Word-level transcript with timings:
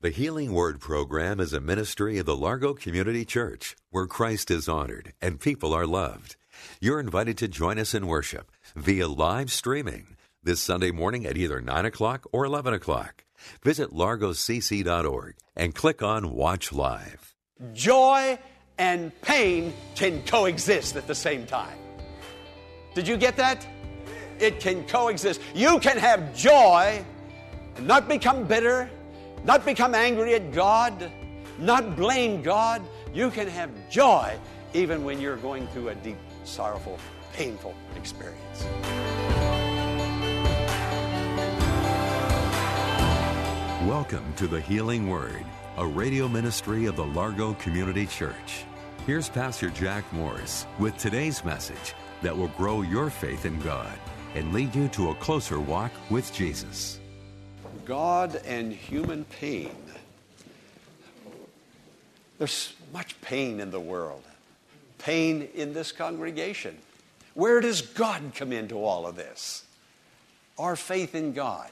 The 0.00 0.10
Healing 0.10 0.52
Word 0.52 0.78
program 0.78 1.40
is 1.40 1.52
a 1.52 1.58
ministry 1.58 2.18
of 2.18 2.26
the 2.26 2.36
Largo 2.36 2.72
Community 2.72 3.24
Church 3.24 3.74
where 3.90 4.06
Christ 4.06 4.48
is 4.48 4.68
honored 4.68 5.12
and 5.20 5.40
people 5.40 5.74
are 5.74 5.88
loved. 5.88 6.36
You're 6.80 7.00
invited 7.00 7.36
to 7.38 7.48
join 7.48 7.80
us 7.80 7.94
in 7.94 8.06
worship 8.06 8.52
via 8.76 9.08
live 9.08 9.50
streaming 9.50 10.16
this 10.40 10.60
Sunday 10.60 10.92
morning 10.92 11.26
at 11.26 11.36
either 11.36 11.60
9 11.60 11.84
o'clock 11.84 12.28
or 12.30 12.44
11 12.44 12.74
o'clock. 12.74 13.24
Visit 13.64 13.90
largocc.org 13.90 15.34
and 15.56 15.74
click 15.74 16.00
on 16.00 16.32
Watch 16.32 16.72
Live. 16.72 17.34
Joy 17.74 18.38
and 18.78 19.10
pain 19.22 19.72
can 19.96 20.22
coexist 20.22 20.94
at 20.94 21.08
the 21.08 21.14
same 21.16 21.44
time. 21.44 21.76
Did 22.94 23.08
you 23.08 23.16
get 23.16 23.36
that? 23.38 23.66
It 24.38 24.60
can 24.60 24.84
coexist. 24.84 25.40
You 25.56 25.80
can 25.80 25.96
have 25.96 26.36
joy 26.36 27.04
and 27.74 27.88
not 27.88 28.06
become 28.06 28.44
bitter, 28.44 28.88
not 29.44 29.64
become 29.64 29.94
angry 29.94 30.34
at 30.34 30.52
God, 30.52 31.10
not 31.58 31.96
blame 31.96 32.42
God. 32.42 32.82
You 33.12 33.30
can 33.30 33.48
have 33.48 33.70
joy 33.88 34.38
even 34.74 35.04
when 35.04 35.20
you're 35.20 35.36
going 35.36 35.66
through 35.68 35.88
a 35.88 35.94
deep, 35.94 36.18
sorrowful, 36.44 36.98
painful 37.32 37.74
experience. 37.96 38.66
Welcome 43.86 44.34
to 44.36 44.46
the 44.46 44.60
Healing 44.60 45.08
Word, 45.08 45.44
a 45.78 45.86
radio 45.86 46.28
ministry 46.28 46.86
of 46.86 46.96
the 46.96 47.06
Largo 47.06 47.54
Community 47.54 48.06
Church. 48.06 48.64
Here's 49.06 49.30
Pastor 49.30 49.70
Jack 49.70 50.04
Morris 50.12 50.66
with 50.78 50.96
today's 50.98 51.42
message 51.44 51.94
that 52.20 52.36
will 52.36 52.48
grow 52.48 52.82
your 52.82 53.08
faith 53.08 53.46
in 53.46 53.58
God 53.60 53.98
and 54.34 54.52
lead 54.52 54.74
you 54.74 54.88
to 54.88 55.10
a 55.10 55.14
closer 55.14 55.58
walk 55.58 55.92
with 56.10 56.30
Jesus. 56.34 56.97
God 57.88 58.36
and 58.44 58.70
human 58.70 59.24
pain. 59.24 59.74
There's 62.36 62.74
much 62.92 63.18
pain 63.22 63.60
in 63.60 63.70
the 63.70 63.80
world, 63.80 64.22
pain 64.98 65.48
in 65.54 65.72
this 65.72 65.90
congregation. 65.90 66.76
Where 67.32 67.62
does 67.62 67.80
God 67.80 68.32
come 68.34 68.52
into 68.52 68.84
all 68.84 69.06
of 69.06 69.16
this? 69.16 69.64
Our 70.58 70.76
faith 70.76 71.14
in 71.14 71.32
God. 71.32 71.70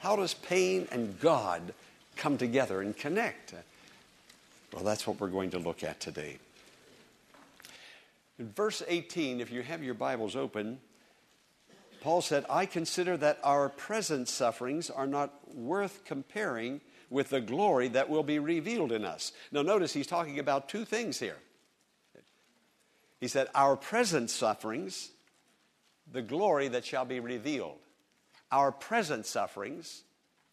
How 0.00 0.16
does 0.16 0.34
pain 0.34 0.86
and 0.92 1.18
God 1.18 1.72
come 2.14 2.36
together 2.36 2.82
and 2.82 2.94
connect? 2.94 3.54
Well, 4.74 4.84
that's 4.84 5.06
what 5.06 5.18
we're 5.18 5.28
going 5.28 5.50
to 5.50 5.58
look 5.58 5.82
at 5.82 5.98
today. 5.98 6.36
In 8.38 8.52
verse 8.52 8.82
18, 8.86 9.40
if 9.40 9.50
you 9.50 9.62
have 9.62 9.82
your 9.82 9.94
Bibles 9.94 10.36
open, 10.36 10.78
Paul 12.00 12.20
said, 12.20 12.44
I 12.48 12.66
consider 12.66 13.16
that 13.16 13.38
our 13.42 13.68
present 13.68 14.28
sufferings 14.28 14.90
are 14.90 15.06
not 15.06 15.32
worth 15.54 16.04
comparing 16.04 16.80
with 17.10 17.30
the 17.30 17.40
glory 17.40 17.88
that 17.88 18.08
will 18.08 18.22
be 18.22 18.38
revealed 18.38 18.92
in 18.92 19.04
us. 19.04 19.32
Now, 19.50 19.62
notice 19.62 19.92
he's 19.92 20.06
talking 20.06 20.38
about 20.38 20.68
two 20.68 20.84
things 20.84 21.18
here. 21.18 21.38
He 23.20 23.28
said, 23.28 23.48
Our 23.54 23.76
present 23.76 24.30
sufferings, 24.30 25.10
the 26.10 26.22
glory 26.22 26.68
that 26.68 26.84
shall 26.84 27.04
be 27.04 27.20
revealed. 27.20 27.78
Our 28.52 28.72
present 28.72 29.26
sufferings, 29.26 30.02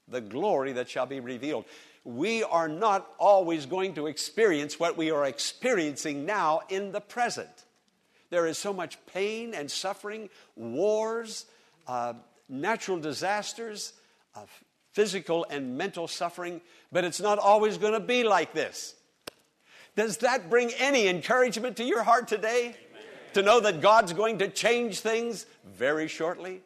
the 0.08 0.22
glory 0.22 0.74
that 0.74 0.90
shall 0.90 1.06
be 1.06 1.20
revealed. 1.20 1.66
We 2.04 2.44
are 2.44 2.68
not 2.68 3.08
always 3.20 3.66
going 3.66 3.96
to 3.96 4.08
experience 4.08 4.80
what 4.80 4.98
we 4.98 5.12
are 5.12 5.26
experiencing 5.26 6.26
now 6.26 6.62
in 6.70 6.92
the 6.92 7.02
present. 7.02 7.65
There 8.36 8.48
is 8.48 8.58
so 8.58 8.74
much 8.74 8.98
pain 9.14 9.54
and 9.54 9.72
suffering, 9.72 10.30
wars, 10.58 11.46
uh, 11.88 12.16
natural 12.50 13.00
disasters, 13.00 13.94
uh, 14.36 14.42
physical 14.92 15.46
and 15.50 15.78
mental 15.78 16.06
suffering, 16.06 16.60
but 16.92 17.06
it's 17.06 17.22
not 17.22 17.40
always 17.40 17.78
going 17.78 17.94
to 17.94 18.02
be 18.02 18.26
like 18.26 18.54
this. 18.54 18.96
Does 19.96 20.18
that 20.18 20.50
bring 20.50 20.70
any 20.80 21.08
encouragement 21.08 21.78
to 21.78 21.86
your 21.86 22.04
heart 22.04 22.28
today? 22.28 22.76
Amen. 22.76 22.76
To 23.36 23.42
know 23.42 23.62
that 23.62 23.80
God's 23.80 24.12
going 24.12 24.40
to 24.40 24.50
change 24.50 25.00
things 25.00 25.46
very 25.64 26.10
shortly? 26.10 26.60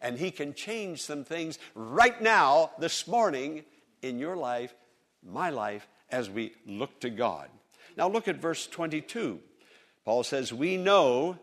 And 0.00 0.16
He 0.16 0.30
can 0.30 0.54
change 0.54 1.02
some 1.02 1.24
things 1.24 1.58
right 1.74 2.22
now, 2.22 2.70
this 2.78 3.08
morning, 3.08 3.64
in 4.00 4.20
your 4.20 4.36
life, 4.36 4.76
my 5.28 5.50
life, 5.50 5.88
as 6.08 6.30
we 6.30 6.52
look 6.66 7.00
to 7.00 7.10
God. 7.10 7.48
Now, 7.96 8.08
look 8.08 8.28
at 8.28 8.36
verse 8.36 8.68
22. 8.68 9.40
Paul 10.06 10.22
says, 10.22 10.52
We 10.52 10.78
know, 10.78 11.36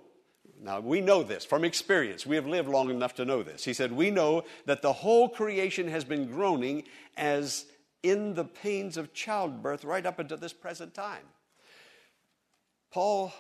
now 0.60 0.80
we 0.80 1.02
know 1.02 1.22
this 1.22 1.46
from 1.46 1.66
experience. 1.66 2.26
We 2.26 2.38
have 2.38 2.48
lived 2.48 2.70
long 2.70 2.90
enough 2.90 3.14
to 3.16 3.26
know 3.26 3.44
this. 3.44 3.66
He 3.66 3.74
said, 3.74 3.92
We 3.92 4.10
know 4.10 4.46
that 4.66 4.82
the 4.82 4.94
whole 4.94 5.30
creation 5.30 5.90
has 5.90 6.06
been 6.06 6.32
groaning 6.32 6.86
as 7.18 7.66
in 8.02 8.34
the 8.34 8.46
pains 8.46 8.96
of 8.98 9.14
childbirth 9.14 9.84
right 9.84 10.06
up 10.06 10.18
until 10.18 10.38
this 10.38 10.54
present 10.54 10.94
time. 10.94 11.26
Paul 12.90 13.34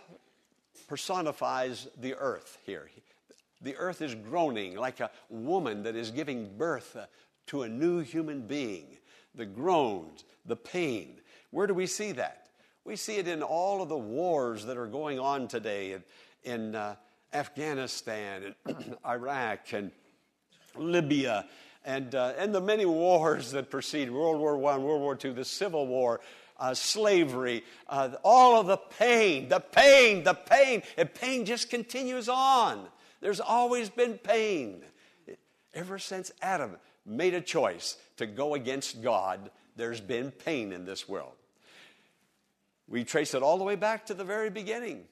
personifies 0.87 1.87
the 1.97 2.15
earth 2.15 2.57
here. 2.65 2.89
The 3.61 3.77
earth 3.77 4.01
is 4.01 4.15
groaning 4.15 4.75
like 4.75 4.99
a 4.99 5.09
woman 5.29 5.83
that 5.83 5.95
is 5.95 6.11
giving 6.11 6.57
birth 6.57 6.97
uh, 6.97 7.05
to 7.47 7.61
a 7.61 7.69
new 7.69 7.99
human 7.99 8.41
being. 8.41 8.97
The 9.35 9.45
groans, 9.45 10.25
the 10.45 10.57
pain. 10.57 11.21
Where 11.51 11.65
do 11.65 11.73
we 11.73 11.87
see 11.87 12.11
that? 12.13 12.42
We 12.85 12.95
see 12.95 13.17
it 13.17 13.27
in 13.27 13.41
all 13.41 13.81
of 13.81 13.89
the 13.89 13.97
wars 13.97 14.65
that 14.65 14.77
are 14.77 14.87
going 14.87 15.19
on 15.19 15.47
today 15.47 15.97
in, 16.43 16.75
uh, 16.75 16.95
Afghanistan 17.33 18.53
and 18.65 18.97
Iraq 19.05 19.73
and 19.73 19.91
Libya 20.75 21.45
and, 21.85 22.13
uh, 22.15 22.33
and 22.37 22.53
the 22.53 22.61
many 22.61 22.85
wars 22.85 23.51
that 23.51 23.69
precede 23.69 24.09
World 24.09 24.39
War 24.39 24.55
I, 24.55 24.77
World 24.77 25.01
War 25.01 25.17
II, 25.23 25.31
the 25.33 25.45
Civil 25.45 25.87
War, 25.87 26.21
uh, 26.59 26.73
slavery, 26.73 27.63
uh, 27.89 28.11
all 28.23 28.59
of 28.59 28.67
the 28.67 28.77
pain, 28.77 29.49
the 29.49 29.59
pain, 29.59 30.23
the 30.23 30.33
pain. 30.33 30.83
And 30.97 31.13
pain 31.13 31.45
just 31.45 31.69
continues 31.69 32.29
on. 32.29 32.87
There's 33.21 33.39
always 33.39 33.89
been 33.89 34.17
pain. 34.17 34.83
Ever 35.73 35.99
since 35.99 36.31
Adam 36.41 36.77
made 37.05 37.33
a 37.33 37.41
choice 37.41 37.97
to 38.17 38.25
go 38.25 38.53
against 38.53 39.01
God, 39.01 39.51
there's 39.75 39.99
been 39.99 40.31
pain 40.31 40.71
in 40.71 40.85
this 40.85 41.09
world. 41.09 41.33
We 42.93 43.03
trace 43.03 43.33
it 43.33 43.41
all 43.41 43.57
the 43.57 43.63
way 43.63 43.75
back 43.75 44.05
to 44.05 44.13
the 44.13 44.23
very 44.23 44.51
beginning. 44.51 45.05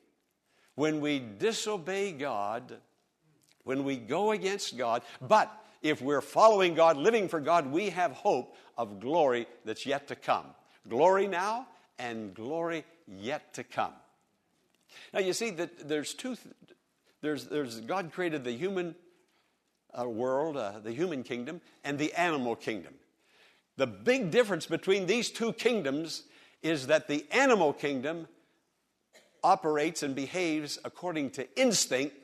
When 0.75 1.01
we 1.01 1.17
disobey 1.17 2.11
God, 2.11 2.77
when 3.63 3.83
we 3.83 3.97
go 3.97 4.33
against 4.33 4.77
God, 4.77 5.01
but 5.19 5.51
if 5.81 5.99
we're 5.99 6.21
following 6.21 6.75
God, 6.75 6.95
living 6.95 7.27
for 7.27 7.39
God, 7.39 7.71
we 7.71 7.89
have 7.89 8.11
hope 8.11 8.55
of 8.77 8.99
glory 8.99 9.47
that's 9.65 9.87
yet 9.87 10.07
to 10.09 10.15
come. 10.15 10.45
Glory 10.87 11.25
now 11.25 11.65
and 11.97 12.35
glory 12.35 12.85
yet 13.07 13.51
to 13.55 13.63
come. 13.63 13.93
Now 15.11 15.21
you 15.21 15.33
see 15.33 15.49
that 15.49 15.89
there's 15.89 16.13
two. 16.13 16.37
There's, 17.21 17.45
there's 17.45 17.81
God 17.81 18.11
created 18.13 18.43
the 18.43 18.51
human 18.51 18.93
uh, 19.99 20.07
world, 20.07 20.55
uh, 20.55 20.81
the 20.83 20.91
human 20.91 21.23
kingdom, 21.23 21.61
and 21.83 21.97
the 21.97 22.13
animal 22.13 22.55
kingdom. 22.55 22.93
The 23.77 23.87
big 23.87 24.29
difference 24.29 24.67
between 24.67 25.07
these 25.07 25.31
two 25.31 25.51
kingdoms 25.53 26.25
is 26.61 26.87
that 26.87 27.07
the 27.07 27.25
animal 27.31 27.73
kingdom 27.73 28.27
operates 29.43 30.03
and 30.03 30.15
behaves 30.15 30.77
according 30.85 31.31
to 31.31 31.59
instinct, 31.59 32.15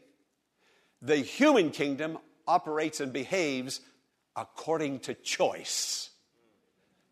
the 1.02 1.18
human 1.18 1.72
kingdom 1.72 2.18
operates 2.48 3.00
and 3.00 3.12
behaves 3.12 3.82
according 4.36 5.00
to 5.00 5.14
choice. 5.14 6.10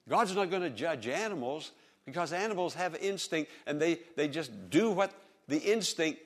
God's 0.07 0.35
not 0.35 0.51
going 0.51 0.61
to 0.61 0.69
judge 0.69 1.07
animals 1.07 1.71
because 2.05 2.31
animals 2.31 2.75
have 2.75 2.95
instinct 2.95 3.51
and 3.65 3.81
they, 3.81 3.99
they 4.15 4.27
just 4.27 4.69
do 4.69 4.91
what 4.91 5.11
the 5.47 5.57
instinct 5.57 6.19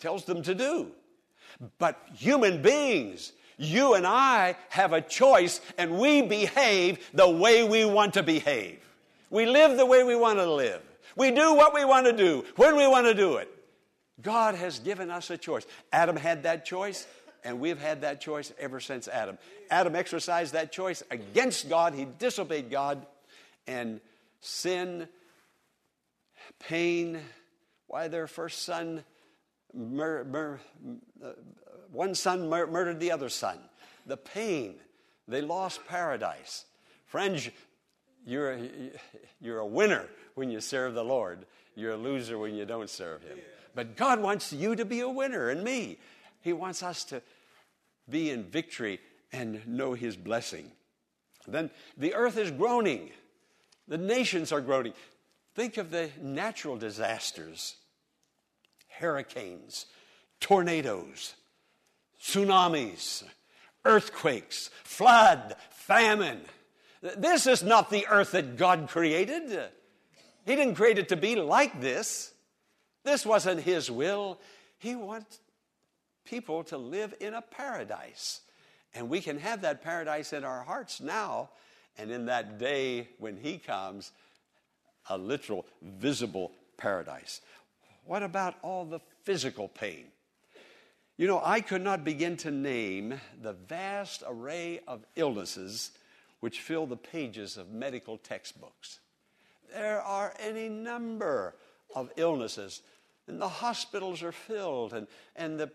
tells 0.00 0.24
them 0.24 0.42
to 0.42 0.54
do. 0.54 0.90
But 1.78 2.00
human 2.14 2.62
beings, 2.62 3.32
you 3.56 3.94
and 3.94 4.06
I 4.06 4.56
have 4.70 4.92
a 4.92 5.00
choice 5.00 5.60
and 5.78 5.98
we 5.98 6.22
behave 6.22 6.98
the 7.14 7.28
way 7.28 7.62
we 7.66 7.84
want 7.84 8.14
to 8.14 8.24
behave. 8.24 8.80
We 9.34 9.46
live 9.46 9.76
the 9.76 9.84
way 9.84 10.04
we 10.04 10.14
want 10.14 10.38
to 10.38 10.48
live. 10.48 10.80
We 11.16 11.32
do 11.32 11.54
what 11.54 11.74
we 11.74 11.84
want 11.84 12.06
to 12.06 12.12
do 12.12 12.44
when 12.54 12.76
we 12.76 12.86
want 12.86 13.08
to 13.08 13.14
do 13.14 13.38
it. 13.38 13.48
God 14.22 14.54
has 14.54 14.78
given 14.78 15.10
us 15.10 15.28
a 15.28 15.36
choice. 15.36 15.66
Adam 15.92 16.14
had 16.14 16.44
that 16.44 16.64
choice, 16.64 17.04
and 17.42 17.58
we've 17.58 17.80
had 17.80 18.02
that 18.02 18.20
choice 18.20 18.52
ever 18.60 18.78
since 18.78 19.08
Adam. 19.08 19.36
Adam 19.72 19.96
exercised 19.96 20.52
that 20.52 20.70
choice 20.70 21.02
against 21.10 21.68
God, 21.68 21.94
he 21.94 22.06
disobeyed 22.20 22.70
God. 22.70 23.04
and 23.66 24.00
sin, 24.40 25.08
pain. 26.60 27.18
Why 27.88 28.06
their 28.06 28.28
first 28.28 28.62
son, 28.62 29.02
mur- 29.74 30.24
mur- 30.24 30.60
uh, 31.20 31.32
one 31.90 32.14
son 32.14 32.48
mur- 32.48 32.68
murdered 32.68 33.00
the 33.00 33.10
other 33.10 33.30
son. 33.30 33.58
The 34.06 34.16
pain. 34.16 34.76
They 35.26 35.40
lost 35.40 35.84
paradise. 35.88 36.66
Friends, 37.06 37.48
you're, 38.24 38.52
a, 38.52 38.68
you're 39.40 39.58
a 39.58 39.66
winner 39.66 40.06
when 40.34 40.50
you 40.50 40.60
serve 40.60 40.94
the 40.94 41.04
Lord. 41.04 41.46
You're 41.74 41.92
a 41.92 41.96
loser 41.96 42.38
when 42.38 42.54
you 42.54 42.64
don't 42.64 42.90
serve 42.90 43.22
Him. 43.22 43.38
But 43.74 43.96
God 43.96 44.20
wants 44.20 44.52
you 44.52 44.76
to 44.76 44.84
be 44.84 45.00
a 45.00 45.08
winner 45.08 45.50
and 45.50 45.62
me. 45.62 45.98
He 46.40 46.52
wants 46.52 46.82
us 46.82 47.04
to 47.04 47.22
be 48.08 48.30
in 48.30 48.44
victory 48.44 49.00
and 49.32 49.66
know 49.66 49.94
His 49.94 50.16
blessing. 50.16 50.70
Then 51.46 51.70
the 51.96 52.14
earth 52.14 52.38
is 52.38 52.50
groaning, 52.50 53.10
the 53.88 53.98
nations 53.98 54.52
are 54.52 54.60
groaning. 54.60 54.94
Think 55.54 55.76
of 55.76 55.90
the 55.90 56.10
natural 56.20 56.76
disasters 56.76 57.76
hurricanes, 58.98 59.86
tornadoes, 60.40 61.34
tsunamis, 62.20 63.24
earthquakes, 63.84 64.70
flood, 64.84 65.56
famine. 65.70 66.40
This 67.04 67.46
is 67.46 67.62
not 67.62 67.90
the 67.90 68.06
earth 68.08 68.32
that 68.32 68.56
God 68.56 68.88
created. 68.88 69.50
He 70.46 70.56
didn't 70.56 70.76
create 70.76 70.98
it 70.98 71.10
to 71.10 71.16
be 71.16 71.36
like 71.36 71.80
this. 71.80 72.32
This 73.04 73.26
wasn't 73.26 73.60
His 73.60 73.90
will. 73.90 74.40
He 74.78 74.94
wants 74.94 75.38
people 76.24 76.64
to 76.64 76.78
live 76.78 77.14
in 77.20 77.34
a 77.34 77.42
paradise. 77.42 78.40
And 78.94 79.10
we 79.10 79.20
can 79.20 79.38
have 79.38 79.60
that 79.62 79.82
paradise 79.82 80.32
in 80.32 80.44
our 80.44 80.62
hearts 80.62 81.00
now, 81.00 81.50
and 81.98 82.10
in 82.10 82.26
that 82.26 82.58
day 82.58 83.08
when 83.18 83.36
He 83.36 83.58
comes, 83.58 84.10
a 85.10 85.18
literal, 85.18 85.66
visible 85.82 86.52
paradise. 86.78 87.42
What 88.06 88.22
about 88.22 88.54
all 88.62 88.86
the 88.86 89.00
physical 89.24 89.68
pain? 89.68 90.06
You 91.18 91.26
know, 91.26 91.42
I 91.44 91.60
could 91.60 91.82
not 91.82 92.02
begin 92.02 92.38
to 92.38 92.50
name 92.50 93.20
the 93.42 93.52
vast 93.52 94.22
array 94.26 94.80
of 94.88 95.04
illnesses 95.16 95.90
which 96.44 96.60
fill 96.60 96.84
the 96.84 96.94
pages 96.94 97.56
of 97.56 97.72
medical 97.72 98.18
textbooks. 98.18 99.00
There 99.72 100.02
are 100.02 100.34
any 100.38 100.68
number 100.68 101.54
of 101.96 102.10
illnesses, 102.16 102.82
and 103.26 103.40
the 103.40 103.48
hospitals 103.48 104.22
are 104.22 104.30
filled, 104.30 104.92
and, 104.92 105.06
and 105.36 105.58
the 105.58 105.72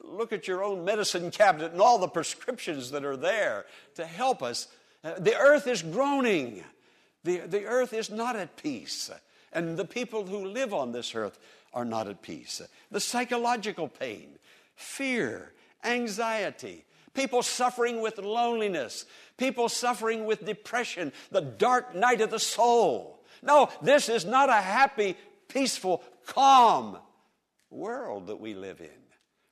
look 0.00 0.32
at 0.32 0.48
your 0.48 0.64
own 0.64 0.84
medicine 0.84 1.30
cabinet 1.30 1.70
and 1.70 1.80
all 1.80 2.00
the 2.00 2.08
prescriptions 2.08 2.90
that 2.90 3.04
are 3.04 3.16
there 3.16 3.66
to 3.94 4.04
help 4.04 4.42
us. 4.42 4.66
Uh, 5.04 5.14
the 5.16 5.36
earth 5.36 5.68
is 5.68 5.80
groaning. 5.80 6.64
The, 7.22 7.42
the 7.46 7.64
earth 7.64 7.92
is 7.92 8.10
not 8.10 8.34
at 8.34 8.56
peace. 8.56 9.12
And 9.52 9.76
the 9.76 9.84
people 9.84 10.26
who 10.26 10.44
live 10.44 10.74
on 10.74 10.90
this 10.90 11.14
earth 11.14 11.38
are 11.72 11.84
not 11.84 12.08
at 12.08 12.20
peace. 12.20 12.60
The 12.90 12.98
psychological 12.98 13.86
pain, 13.86 14.40
fear, 14.74 15.52
anxiety, 15.84 16.84
people 17.14 17.42
suffering 17.42 18.00
with 18.00 18.18
loneliness, 18.18 19.06
people 19.36 19.68
suffering 19.68 20.26
with 20.26 20.44
depression, 20.44 21.12
the 21.30 21.40
dark 21.40 21.94
night 21.94 22.20
of 22.20 22.30
the 22.30 22.38
soul. 22.38 23.24
No, 23.42 23.68
this 23.82 24.08
is 24.08 24.24
not 24.24 24.48
a 24.48 24.60
happy, 24.60 25.16
peaceful, 25.48 26.02
calm 26.26 26.98
world 27.70 28.26
that 28.28 28.40
we 28.40 28.54
live 28.54 28.80
in. 28.80 28.88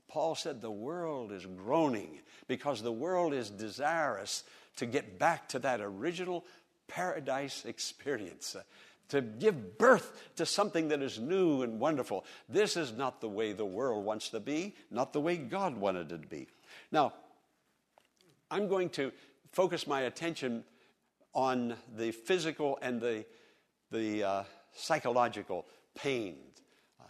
Paul 0.08 0.34
said 0.34 0.60
the 0.60 0.70
world 0.70 1.32
is 1.32 1.46
groaning 1.46 2.20
because 2.46 2.82
the 2.82 2.92
world 2.92 3.32
is 3.32 3.48
desirous 3.48 4.44
to 4.76 4.86
get 4.86 5.18
back 5.18 5.48
to 5.50 5.58
that 5.60 5.80
original 5.80 6.44
paradise 6.86 7.64
experience, 7.64 8.54
uh, 8.54 8.62
to 9.08 9.20
give 9.20 9.78
birth 9.78 10.30
to 10.36 10.46
something 10.46 10.88
that 10.88 11.02
is 11.02 11.18
new 11.18 11.62
and 11.62 11.80
wonderful. 11.80 12.24
This 12.48 12.76
is 12.76 12.92
not 12.92 13.20
the 13.20 13.28
way 13.28 13.52
the 13.52 13.64
world 13.64 14.04
wants 14.04 14.28
to 14.30 14.40
be, 14.40 14.74
not 14.90 15.12
the 15.12 15.20
way 15.20 15.36
God 15.36 15.76
wanted 15.76 16.12
it 16.12 16.22
to 16.22 16.28
be. 16.28 16.46
Now, 16.90 17.14
I'm 18.52 18.68
going 18.68 18.90
to 18.90 19.12
focus 19.50 19.86
my 19.86 20.02
attention 20.02 20.64
on 21.32 21.74
the 21.96 22.12
physical 22.12 22.78
and 22.82 23.00
the, 23.00 23.24
the 23.90 24.22
uh, 24.22 24.42
psychological 24.74 25.64
pain. 25.94 26.36
I 27.00 27.04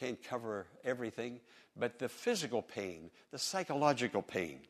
can't 0.00 0.22
cover 0.24 0.66
everything, 0.84 1.40
but 1.76 1.98
the 1.98 2.08
physical 2.08 2.62
pain, 2.62 3.10
the 3.32 3.38
psychological 3.38 4.22
pain. 4.22 4.60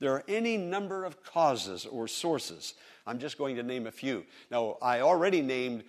There 0.00 0.10
are 0.10 0.24
any 0.26 0.56
number 0.56 1.04
of 1.04 1.22
causes 1.22 1.86
or 1.86 2.08
sources. 2.08 2.74
I'm 3.06 3.20
just 3.20 3.38
going 3.38 3.54
to 3.54 3.62
name 3.62 3.86
a 3.86 3.92
few. 3.92 4.24
Now, 4.50 4.76
I 4.82 5.02
already 5.02 5.40
named 5.40 5.84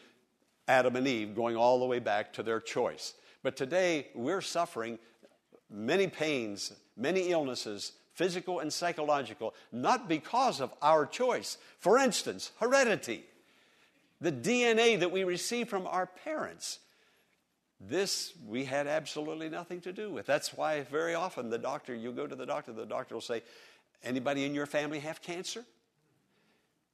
Adam 0.68 0.96
and 0.96 1.08
Eve 1.08 1.36
going 1.36 1.56
all 1.56 1.80
the 1.80 1.86
way 1.86 1.98
back 1.98 2.34
to 2.34 2.44
their 2.44 2.60
choice. 2.60 3.16
But 3.42 3.58
today, 3.58 4.10
we're 4.14 4.42
suffering 4.42 5.00
many 5.72 6.06
pains, 6.06 6.72
many 6.96 7.32
illnesses, 7.32 7.94
physical 8.16 8.60
and 8.60 8.72
psychological, 8.72 9.54
not 9.72 10.10
because 10.10 10.62
of 10.62 10.74
our 10.82 11.06
choice. 11.06 11.58
For 11.80 12.00
instance, 12.00 12.52
heredity, 12.60 13.24
the 14.22 14.32
DNA 14.32 15.00
that 15.00 15.12
we 15.12 15.24
receive 15.24 15.70
from 15.70 15.86
our 15.86 16.08
parents. 16.08 16.80
This 17.80 18.34
we 18.48 18.64
had 18.64 18.88
absolutely 18.88 19.50
nothing 19.50 19.82
to 19.82 19.92
do 19.92 20.10
with. 20.10 20.26
That's 20.26 20.54
why 20.54 20.84
very 20.84 21.14
often 21.14 21.50
the 21.50 21.58
doctor, 21.58 21.94
you 21.94 22.14
go 22.14 22.26
to 22.26 22.36
the 22.36 22.46
doctor, 22.46 22.72
the 22.72 22.86
doctor 22.86 23.16
will 23.16 23.22
say, 23.22 23.44
Anybody 24.04 24.46
in 24.46 24.54
your 24.54 24.66
family 24.66 25.00
have 25.00 25.22
cancer? 25.22 25.66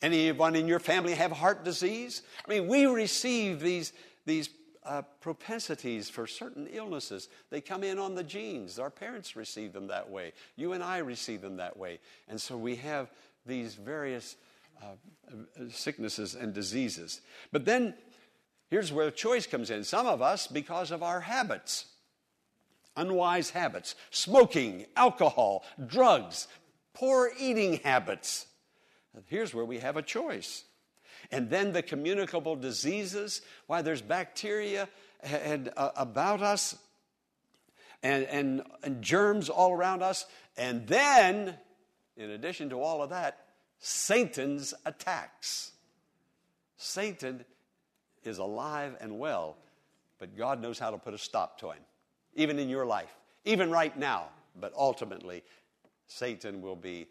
Anyone 0.02 0.56
in 0.56 0.68
your 0.68 0.80
family 0.80 1.14
have 1.14 1.32
heart 1.32 1.64
disease? 1.64 2.24
I 2.46 2.50
mean, 2.50 2.68
we 2.68 2.86
receive 2.86 3.60
these, 3.60 3.94
these 4.26 4.50
uh, 4.84 5.02
propensities 5.20 6.10
for 6.10 6.26
certain 6.26 6.68
illnesses. 6.72 7.30
They 7.50 7.62
come 7.62 7.84
in 7.84 8.00
on 8.00 8.16
the 8.16 8.24
genes. 8.24 8.80
Our 8.80 8.90
parents 8.90 9.36
receive 9.36 9.74
them 9.74 9.88
that 9.88 10.10
way. 10.10 10.34
You 10.56 10.74
and 10.74 10.84
I 10.84 11.00
receive 11.00 11.42
them 11.42 11.58
that 11.58 11.78
way. 11.78 12.00
And 12.28 12.40
so 12.40 12.58
we 12.58 12.76
have 12.78 13.12
these 13.46 13.76
various 13.76 14.36
uh, 14.82 14.96
sicknesses 15.70 16.36
and 16.36 16.54
diseases. 16.54 17.22
But 17.52 17.66
then 17.66 17.94
here's 18.70 18.92
where 18.92 19.12
choice 19.12 19.46
comes 19.46 19.70
in. 19.70 19.84
Some 19.84 20.08
of 20.08 20.22
us, 20.22 20.48
because 20.48 20.92
of 20.92 21.04
our 21.04 21.22
habits, 21.22 21.86
unwise 22.96 23.52
habits, 23.52 23.96
smoking, 24.10 24.86
alcohol, 24.96 25.64
drugs, 25.86 26.48
poor 26.94 27.32
eating 27.40 27.78
habits. 27.84 28.48
Here's 29.28 29.54
where 29.54 29.66
we 29.66 29.80
have 29.80 29.98
a 29.98 30.02
choice. 30.02 30.64
And 31.32 31.50
then 31.50 31.72
the 31.72 31.82
communicable 31.82 32.56
diseases, 32.56 33.42
why 33.68 33.82
there's 33.82 34.02
bacteria 34.02 34.90
and, 35.22 35.72
uh, 35.78 35.92
about 35.96 36.42
us 36.42 36.76
and, 38.04 38.26
and, 38.26 38.64
and 38.84 39.02
germs 39.02 39.50
all 39.50 39.72
around 39.72 40.04
us. 40.04 40.26
And 40.58 40.88
then, 40.88 41.56
in 42.18 42.32
addition 42.32 42.70
to 42.70 42.82
all 42.82 43.02
of 43.02 43.12
that, 43.12 43.46
Satan's 43.80 44.74
attacks. 44.86 45.72
Satan 46.78 47.46
is 48.24 48.38
alive 48.38 48.96
and 49.00 49.18
well, 49.18 49.58
but 50.20 50.38
God 50.38 50.62
knows 50.62 50.78
how 50.78 50.92
to 50.92 50.98
put 50.98 51.14
a 51.14 51.18
stop 51.18 51.60
to 51.60 51.72
him, 51.72 51.82
even 52.36 52.60
in 52.60 52.70
your 52.70 52.86
life, 52.86 53.16
even 53.46 53.72
right 53.72 53.98
now. 53.98 54.26
But 54.60 54.74
ultimately, 54.76 55.44
Satan 56.08 56.62
will 56.62 56.76
be 56.76 57.08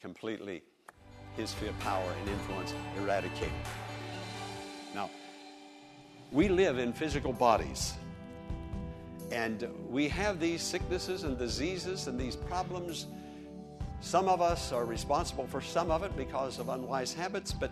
completely, 0.00 0.62
his 1.40 1.50
sphere 1.50 1.70
of 1.70 1.78
power 1.80 2.14
and 2.20 2.28
influence 2.28 2.74
eradicated. 2.98 3.52
Now, 4.94 5.10
we 6.30 6.48
live 6.48 6.78
in 6.78 6.92
physical 6.92 7.32
bodies. 7.32 7.94
And 9.32 9.68
we 9.88 10.08
have 10.08 10.40
these 10.40 10.60
sicknesses 10.60 11.24
and 11.24 11.38
diseases 11.38 12.08
and 12.08 12.18
these 12.18 12.36
problems. 12.36 13.06
Some 14.00 14.28
of 14.28 14.40
us 14.40 14.72
are 14.72 14.84
responsible 14.84 15.46
for 15.46 15.60
some 15.60 15.90
of 15.90 16.02
it 16.02 16.16
because 16.16 16.58
of 16.58 16.68
unwise 16.68 17.14
habits, 17.14 17.52
but 17.52 17.70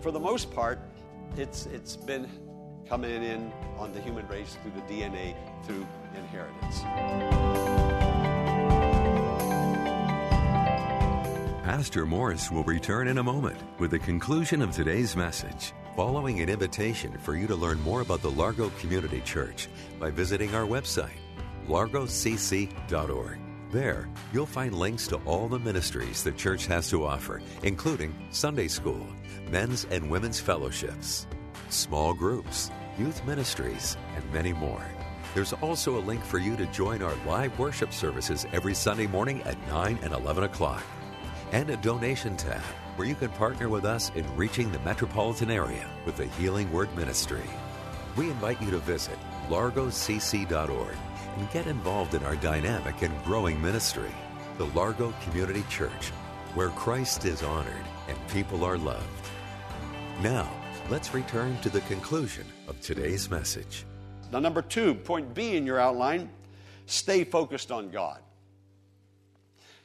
for 0.00 0.10
the 0.10 0.20
most 0.20 0.52
part, 0.52 0.80
it's, 1.36 1.66
it's 1.66 1.96
been 1.96 2.28
coming 2.88 3.22
in 3.22 3.52
on 3.78 3.92
the 3.92 4.00
human 4.00 4.26
race 4.28 4.56
through 4.62 4.72
the 4.72 4.92
DNA, 4.92 5.34
through 5.64 5.86
inheritance. 6.16 7.73
Pastor 11.64 12.04
Morris 12.04 12.50
will 12.50 12.62
return 12.64 13.08
in 13.08 13.16
a 13.16 13.22
moment 13.22 13.58
with 13.78 13.92
the 13.92 13.98
conclusion 13.98 14.60
of 14.60 14.70
today's 14.72 15.16
message, 15.16 15.72
following 15.96 16.40
an 16.40 16.50
invitation 16.50 17.16
for 17.16 17.34
you 17.34 17.46
to 17.46 17.56
learn 17.56 17.80
more 17.80 18.02
about 18.02 18.20
the 18.20 18.30
Largo 18.30 18.68
Community 18.80 19.22
Church 19.22 19.68
by 19.98 20.10
visiting 20.10 20.54
our 20.54 20.66
website, 20.66 21.16
largocc.org. 21.66 23.38
There, 23.70 24.10
you'll 24.34 24.44
find 24.44 24.74
links 24.74 25.06
to 25.08 25.16
all 25.24 25.48
the 25.48 25.58
ministries 25.58 26.22
the 26.22 26.32
church 26.32 26.66
has 26.66 26.90
to 26.90 27.06
offer, 27.06 27.40
including 27.62 28.14
Sunday 28.28 28.68
school, 28.68 29.06
men's 29.50 29.86
and 29.90 30.10
women's 30.10 30.38
fellowships, 30.38 31.26
small 31.70 32.12
groups, 32.12 32.70
youth 32.98 33.24
ministries, 33.24 33.96
and 34.16 34.32
many 34.34 34.52
more. 34.52 34.84
There's 35.34 35.54
also 35.54 35.96
a 35.96 36.04
link 36.04 36.22
for 36.22 36.36
you 36.36 36.58
to 36.58 36.66
join 36.66 37.00
our 37.00 37.16
live 37.26 37.58
worship 37.58 37.94
services 37.94 38.44
every 38.52 38.74
Sunday 38.74 39.06
morning 39.06 39.42
at 39.44 39.56
9 39.68 39.98
and 40.02 40.12
11 40.12 40.44
o'clock 40.44 40.84
and 41.54 41.70
a 41.70 41.76
donation 41.76 42.36
tab 42.36 42.60
where 42.96 43.06
you 43.06 43.14
can 43.14 43.28
partner 43.30 43.68
with 43.68 43.84
us 43.84 44.10
in 44.16 44.36
reaching 44.36 44.72
the 44.72 44.78
metropolitan 44.80 45.52
area 45.52 45.88
with 46.04 46.16
the 46.16 46.26
Healing 46.26 46.70
Word 46.72 46.92
Ministry. 46.96 47.48
We 48.16 48.28
invite 48.28 48.60
you 48.60 48.72
to 48.72 48.78
visit 48.78 49.16
largocc.org 49.48 50.96
and 51.38 51.50
get 51.52 51.68
involved 51.68 52.14
in 52.14 52.24
our 52.24 52.34
dynamic 52.34 53.02
and 53.02 53.24
growing 53.24 53.62
ministry, 53.62 54.10
the 54.58 54.66
Largo 54.66 55.14
Community 55.22 55.62
Church, 55.70 56.08
where 56.54 56.70
Christ 56.70 57.24
is 57.24 57.44
honored 57.44 57.86
and 58.08 58.28
people 58.28 58.64
are 58.64 58.76
loved. 58.76 59.06
Now, 60.22 60.50
let's 60.90 61.14
return 61.14 61.56
to 61.60 61.68
the 61.68 61.82
conclusion 61.82 62.46
of 62.66 62.80
today's 62.80 63.30
message. 63.30 63.84
Now, 64.32 64.40
number 64.40 64.60
two, 64.60 64.92
point 64.92 65.32
B 65.34 65.56
in 65.56 65.66
your 65.66 65.78
outline 65.78 66.30
stay 66.86 67.22
focused 67.22 67.70
on 67.70 67.90
God. 67.90 68.18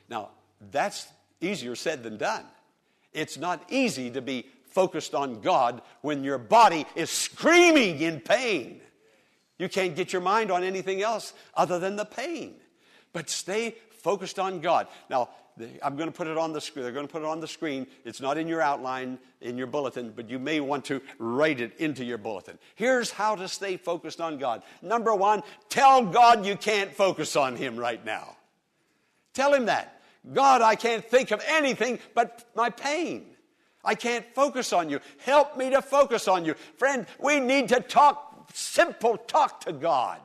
Now, 0.09 0.29
that's 0.71 1.07
easier 1.41 1.75
said 1.75 2.03
than 2.03 2.17
done. 2.17 2.46
It's 3.13 3.38
not 3.38 3.63
easy 3.69 4.12
to 4.12 4.22
be 4.22 4.46
focused 4.69 5.15
on 5.15 5.41
God 5.41 5.81
when 6.01 6.24
your 6.24 6.38
body 6.38 6.86
is 6.96 7.10
screaming 7.10 8.00
in 8.01 8.19
pain. 8.19 8.81
You 9.58 9.67
can't 9.67 9.96
get 9.96 10.13
your 10.13 10.22
mind 10.22 10.51
on 10.51 10.63
anything 10.63 11.01
else 11.01 11.34
other 11.55 11.79
than 11.79 11.96
the 11.96 12.05
pain. 12.05 12.55
But 13.12 13.29
stay 13.29 13.75
focused 13.89 14.39
on 14.39 14.62
God. 14.62 14.88
Now, 15.10 15.29
I'm 15.84 15.98
going 15.98 16.10
to 16.10 16.15
put 16.15 16.27
it 16.27 16.38
on 16.38 16.53
the 16.53 16.62
screen. 16.62 16.84
They're 16.84 16.93
going 16.93 17.08
to 17.08 17.12
put 17.12 17.22
it 17.22 17.27
on 17.27 17.41
the 17.41 17.48
screen. 17.48 17.88
It's 18.05 18.22
not 18.22 18.38
in 18.38 18.48
your 18.48 18.62
outline 18.62 19.19
in 19.41 19.58
your 19.58 19.67
bulletin, 19.67 20.13
but 20.15 20.29
you 20.29 20.39
may 20.39 20.60
want 20.62 20.86
to 20.86 21.01
write 21.17 21.60
it 21.60 21.77
into 21.77 22.05
your 22.05 22.17
bulletin. 22.17 22.58
Here's 22.75 23.12
how 23.12 23.36
to 23.36 23.48
stay 23.48 23.75
focused 23.75 24.22
on 24.22 24.38
God. 24.38 24.63
Number 24.81 25.13
one, 25.13 25.43
tell 25.67 26.05
God 26.05 26.46
you 26.46 26.55
can't 26.55 26.93
focus 26.93 27.36
on 27.36 27.55
Him 27.55 27.75
right 27.75 28.03
now. 28.05 28.38
Tell 29.34 29.53
Him 29.53 29.65
that. 29.65 29.99
God, 30.33 30.61
I 30.61 30.75
can't 30.75 31.03
think 31.03 31.31
of 31.31 31.43
anything 31.47 31.99
but 32.13 32.49
my 32.55 32.69
pain. 32.69 33.25
I 33.83 33.95
can't 33.95 34.25
focus 34.35 34.73
on 34.73 34.89
you. 34.89 34.99
Help 35.19 35.57
me 35.57 35.69
to 35.69 35.81
focus 35.81 36.27
on 36.27 36.45
you. 36.45 36.55
Friend, 36.77 37.05
we 37.19 37.39
need 37.39 37.69
to 37.69 37.79
talk 37.79 38.49
simple 38.53 39.17
talk 39.17 39.61
to 39.61 39.71
God. 39.71 40.19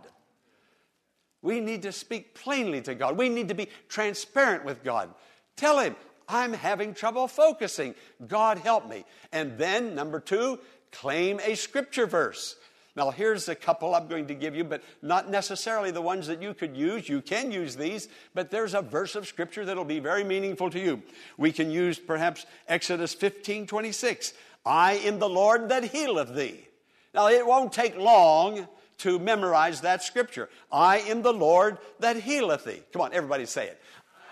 We 1.43 1.61
need 1.61 1.83
to 1.83 1.93
speak 1.93 2.35
plainly 2.35 2.81
to 2.83 2.95
God. 2.95 3.19
We 3.19 3.29
need 3.29 3.49
to 3.49 3.55
be 3.55 3.69
transparent 3.89 4.65
with 4.65 4.83
God. 4.83 5.11
Tell 5.57 5.79
Him, 5.79 5.95
I'm 6.29 6.55
having 6.55 6.95
trouble 6.95 7.29
focusing. 7.29 7.95
God 8.27 8.59
help 8.59 8.89
me. 8.89 9.05
And 9.31 9.59
then, 9.59 9.95
number 9.95 10.21
two, 10.21 10.59
claim 10.91 11.41
a 11.45 11.55
scripture 11.55 12.07
verse. 12.07 12.57
Now, 12.97 13.11
here's 13.11 13.49
a 13.49 13.57
couple 13.57 13.95
I'm 13.95 14.07
going 14.07 14.27
to 14.29 14.35
give 14.35 14.55
you, 14.55 14.63
but 14.63 14.83
not 15.03 15.29
necessarily 15.29 15.91
the 15.91 16.01
ones 16.01 16.29
that 16.29 16.41
you 16.41 16.55
could 16.55 16.77
use. 16.77 17.09
You 17.09 17.21
can 17.21 17.51
use 17.51 17.75
these, 17.75 18.09
but 18.35 18.51
there's 18.51 18.73
a 18.73 18.83
verse 18.83 19.17
of 19.17 19.27
Scripture 19.27 19.65
that'll 19.65 19.85
be 19.85 19.99
very 19.99 20.23
meaningful 20.23 20.71
to 20.71 20.79
you. 20.79 21.03
We 21.37 21.51
can 21.51 21.71
use 21.71 21.99
perhaps 21.99 22.47
Exodus 22.69 23.13
15 23.13 23.67
26. 23.67 24.35
I 24.65 24.95
am 24.95 25.19
the 25.19 25.29
Lord 25.29 25.69
that 25.71 25.85
healeth 25.85 26.35
thee. 26.35 26.69
Now, 27.13 27.29
it 27.29 27.47
won't 27.47 27.73
take 27.73 27.97
long 27.97 28.67
to 28.99 29.19
memorize 29.19 29.81
that 29.83 30.03
scripture. 30.03 30.49
I 30.71 30.99
am 31.01 31.23
the 31.23 31.33
Lord 31.33 31.79
that 32.01 32.17
healeth 32.17 32.65
thee. 32.65 32.83
Come 32.93 33.03
on, 33.03 33.13
everybody 33.13 33.47
say 33.47 33.67
it. 33.67 33.81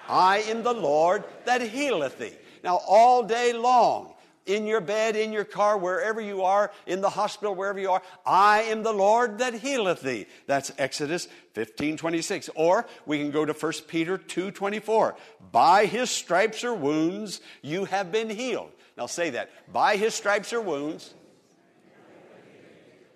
I 0.09 0.38
am 0.38 0.62
the 0.62 0.73
Lord 0.73 1.25
that 1.45 1.62
healeth 1.62 2.19
thee. 2.19 2.37
Now, 2.64 2.81
all 2.87 3.23
day 3.23 3.52
long, 3.52 4.14
in 4.47 4.67
your 4.67 4.81
bed, 4.81 5.17
in 5.17 5.33
your 5.33 5.45
car, 5.45 5.79
wherever 5.79 6.21
you 6.21 6.43
are, 6.43 6.71
in 6.87 7.01
the 7.01 7.11
hospital, 7.11 7.55
wherever 7.55 7.79
you 7.79 7.91
are, 7.91 8.03
I 8.27 8.63
am 8.63 8.83
the 8.83 8.93
Lord 8.93 9.39
that 9.39 9.55
healeth 9.55 10.03
thee. 10.03 10.27
That's 10.47 10.73
Exodus 10.79 11.29
15 11.55 11.97
26. 11.97 12.51
Or 12.55 12.87
we 13.07 13.19
can 13.19 13.31
go 13.31 13.45
to 13.45 13.53
1 13.53 13.73
Peter 13.89 14.19
2 14.19 14.51
24. 14.51 15.17
By 15.51 15.87
his 15.87 16.11
stripes 16.11 16.65
or 16.65 16.75
wounds, 16.75 17.41
you 17.63 17.85
have 17.85 18.11
been 18.11 18.31
healed. 18.31 18.71
Now 18.97 19.07
say 19.07 19.31
that. 19.31 19.51
By 19.73 19.97
his 19.97 20.15
stripes 20.15 20.53
or 20.53 20.61
wounds, 20.61 21.15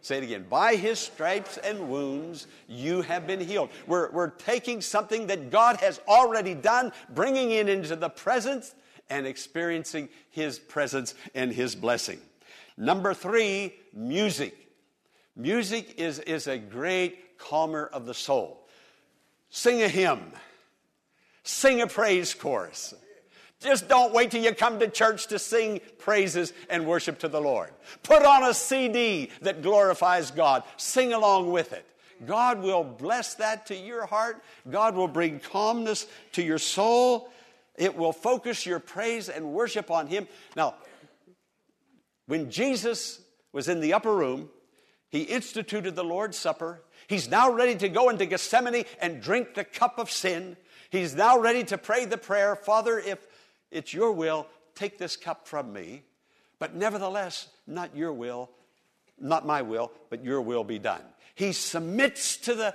Say 0.06 0.18
it 0.18 0.23
again. 0.23 0.47
By 0.49 0.76
his 0.76 1.00
stripes 1.00 1.56
and 1.56 1.88
wounds, 1.88 2.47
you 2.68 3.02
have 3.02 3.26
been 3.26 3.40
healed. 3.40 3.71
We're, 3.88 4.09
we're 4.12 4.30
taking 4.30 4.80
something 4.80 5.26
that 5.26 5.50
God 5.50 5.78
has 5.78 6.00
already 6.06 6.54
done, 6.54 6.92
bringing 7.12 7.50
it 7.50 7.68
into 7.68 7.97
the 7.97 8.09
presence 8.09 8.73
and 9.08 9.26
experiencing 9.26 10.08
his 10.30 10.58
presence 10.58 11.14
and 11.34 11.52
his 11.52 11.75
blessing. 11.75 12.20
Number 12.76 13.14
three, 13.14 13.75
music. 13.92 14.54
Music 15.34 15.94
is, 15.98 16.18
is 16.20 16.46
a 16.46 16.58
great 16.58 17.38
calmer 17.38 17.88
of 17.92 18.06
the 18.06 18.14
soul. 18.14 18.66
Sing 19.50 19.82
a 19.82 19.88
hymn, 19.88 20.32
sing 21.42 21.80
a 21.80 21.86
praise 21.86 22.34
chorus. 22.34 22.94
Just 23.60 23.88
don't 23.88 24.12
wait 24.12 24.30
till 24.30 24.42
you 24.42 24.54
come 24.54 24.78
to 24.80 24.88
church 24.88 25.28
to 25.28 25.38
sing 25.38 25.80
praises 25.98 26.52
and 26.68 26.86
worship 26.86 27.18
to 27.20 27.28
the 27.28 27.40
Lord. 27.40 27.70
Put 28.02 28.22
on 28.22 28.44
a 28.44 28.52
CD 28.52 29.30
that 29.40 29.62
glorifies 29.62 30.30
God. 30.30 30.62
Sing 30.76 31.14
along 31.14 31.50
with 31.50 31.72
it. 31.72 31.86
God 32.26 32.62
will 32.62 32.84
bless 32.84 33.34
that 33.34 33.66
to 33.66 33.76
your 33.76 34.06
heart. 34.06 34.42
God 34.70 34.94
will 34.94 35.08
bring 35.08 35.40
calmness 35.40 36.06
to 36.32 36.42
your 36.42 36.58
soul. 36.58 37.30
It 37.78 37.97
will 37.97 38.12
focus 38.12 38.66
your 38.66 38.78
praise 38.78 39.28
and 39.28 39.52
worship 39.52 39.90
on 39.90 40.06
Him. 40.06 40.28
Now, 40.54 40.75
when 42.26 42.50
Jesus 42.50 43.21
was 43.52 43.68
in 43.68 43.80
the 43.80 43.92
upper 43.92 44.14
room, 44.14 44.50
He 45.11 45.23
instituted 45.23 45.95
the 45.95 46.04
Lord's 46.04 46.37
Supper. 46.37 46.83
He's 47.06 47.28
now 47.28 47.50
ready 47.52 47.76
to 47.76 47.88
go 47.88 48.09
into 48.09 48.26
Gethsemane 48.26 48.85
and 49.00 49.23
drink 49.23 49.54
the 49.54 49.64
cup 49.64 49.99
of 49.99 50.11
sin. 50.11 50.56
He's 50.90 51.14
now 51.14 51.38
ready 51.38 51.64
to 51.64 51.78
pray 51.78 52.04
the 52.04 52.18
prayer 52.18 52.56
Father, 52.56 52.99
if 52.99 53.26
it's 53.71 53.92
your 53.92 54.12
will, 54.12 54.47
take 54.75 54.99
this 54.99 55.16
cup 55.16 55.49
from 55.49 55.73
me, 55.73 56.02
but 56.59 56.75
nevertheless, 56.75 57.49
not 57.66 57.97
your 57.97 58.12
will, 58.12 58.50
not 59.18 59.47
my 59.47 59.62
will, 59.62 59.90
but 60.11 60.25
your 60.25 60.40
will 60.40 60.64
be 60.64 60.78
done. 60.78 61.02
He 61.35 61.52
submits 61.52 62.37
to 62.38 62.54
the 62.54 62.75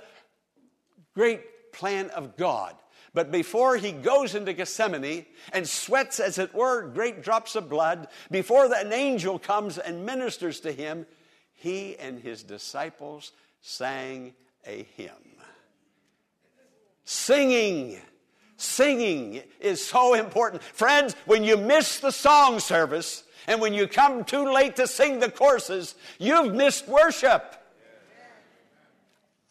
great 1.14 1.72
plan 1.72 2.10
of 2.10 2.36
God. 2.36 2.74
But 3.14 3.30
before 3.30 3.76
he 3.76 3.92
goes 3.92 4.34
into 4.34 4.52
Gethsemane 4.52 5.26
and 5.52 5.68
sweats, 5.68 6.18
as 6.18 6.38
it 6.38 6.54
were, 6.54 6.88
great 6.88 7.22
drops 7.22 7.56
of 7.56 7.68
blood, 7.68 8.08
before 8.30 8.72
an 8.74 8.92
angel 8.92 9.38
comes 9.38 9.76
and 9.76 10.06
ministers 10.06 10.60
to 10.60 10.72
him, 10.72 11.06
he 11.54 11.96
and 11.98 12.18
his 12.18 12.42
disciples 12.42 13.32
sang 13.60 14.32
a 14.66 14.84
hymn. 14.96 15.10
Singing 17.04 18.00
Singing 18.62 19.42
is 19.58 19.84
so 19.84 20.14
important. 20.14 20.62
Friends, 20.62 21.16
when 21.26 21.42
you 21.42 21.56
miss 21.56 21.98
the 21.98 22.12
song 22.12 22.60
service 22.60 23.24
and 23.48 23.60
when 23.60 23.74
you 23.74 23.88
come 23.88 24.24
too 24.24 24.52
late 24.52 24.76
to 24.76 24.86
sing 24.86 25.18
the 25.18 25.28
courses, 25.28 25.96
you've 26.20 26.54
missed 26.54 26.86
worship. 26.86 27.56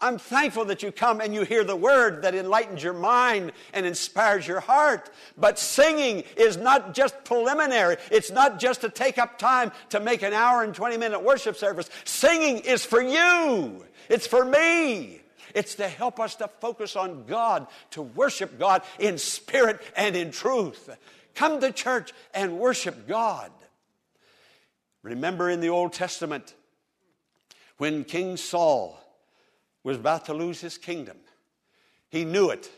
I'm 0.02 0.18
thankful 0.18 0.66
that 0.66 0.82
you 0.82 0.92
come 0.92 1.22
and 1.22 1.34
you 1.34 1.44
hear 1.44 1.64
the 1.64 1.76
word 1.76 2.24
that 2.24 2.34
enlightens 2.34 2.82
your 2.82 2.94
mind 2.94 3.52
and 3.72 3.86
inspires 3.86 4.48
your 4.48 4.60
heart. 4.60 5.12
But 5.38 5.60
singing 5.60 6.24
is 6.36 6.58
not 6.58 6.96
just 6.96 7.24
preliminary. 7.24 7.98
It's 8.12 8.32
not 8.32 8.60
just 8.60 8.82
to 8.82 8.90
take 8.90 9.20
up 9.20 9.38
time 9.38 9.72
to 9.90 10.00
make 10.00 10.24
an 10.24 10.34
hour 10.34 10.64
and 10.64 10.74
20 10.74 10.98
minute 10.98 11.24
worship 11.24 11.56
service. 11.56 11.90
Singing 12.04 12.58
is 12.58 12.84
for 12.84 13.02
you. 13.02 13.86
It's 14.10 14.26
for 14.26 14.44
me. 14.44 15.22
It's 15.54 15.76
to 15.76 15.88
help 15.88 16.20
us 16.20 16.36
to 16.36 16.48
focus 16.48 16.96
on 16.96 17.26
God, 17.26 17.68
to 17.92 18.02
worship 18.02 18.58
God 18.58 18.82
in 19.00 19.18
spirit 19.18 19.82
and 19.96 20.16
in 20.16 20.32
truth. 20.32 20.90
Come 21.36 21.60
to 21.62 21.72
church 21.72 22.12
and 22.34 22.58
worship 22.58 23.08
God. 23.08 23.52
Remember 25.04 25.50
in 25.50 25.60
the 25.62 25.70
Old 25.70 25.94
Testament 25.94 26.56
when 27.78 28.04
King 28.04 28.38
Saul 28.38 29.01
was 29.84 29.98
about 29.98 30.26
to 30.26 30.34
lose 30.34 30.62
his 30.62 30.78
kingdom, 30.78 31.18
he 32.10 32.26
knew 32.26 32.50
it. 32.50 32.70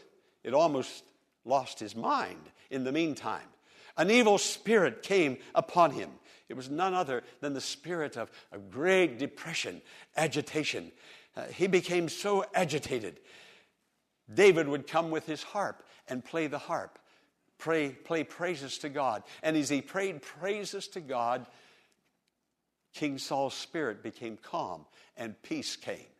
It 0.44 0.54
almost 0.54 1.04
lost 1.46 1.80
his 1.80 1.96
mind 1.96 2.50
in 2.70 2.84
the 2.84 2.92
meantime. 2.92 3.48
An 3.98 4.10
evil 4.10 4.38
spirit 4.38 5.04
came 5.04 5.38
upon 5.56 5.92
him. 5.92 6.10
It 6.50 6.56
was 6.56 6.70
none 6.70 6.94
other 6.94 7.24
than 7.40 7.54
the 7.54 7.62
spirit 7.62 8.18
of, 8.18 8.30
of 8.52 8.70
great 8.70 9.18
depression, 9.18 9.82
agitation. 10.18 10.92
Uh, 11.36 11.46
he 11.46 11.68
became 11.68 12.10
so 12.10 12.46
agitated. 12.54 13.20
David 14.32 14.68
would 14.68 14.88
come 14.88 15.12
with 15.12 15.26
his 15.26 15.44
harp 15.44 15.84
and 16.08 16.24
play 16.24 16.48
the 16.48 16.58
harp, 16.58 17.00
pray, 17.58 17.90
play 17.90 18.24
praises 18.24 18.78
to 18.80 18.90
God. 18.90 19.24
And 19.42 19.56
as 19.56 19.70
he 19.70 19.82
prayed 19.82 20.22
praises 20.22 20.88
to 20.90 21.02
God, 21.02 21.46
King 22.94 23.18
Saul's 23.18 23.56
spirit 23.56 24.04
became 24.04 24.38
calm 24.38 24.86
and 25.18 25.42
peace 25.42 25.76
came. 25.76 26.13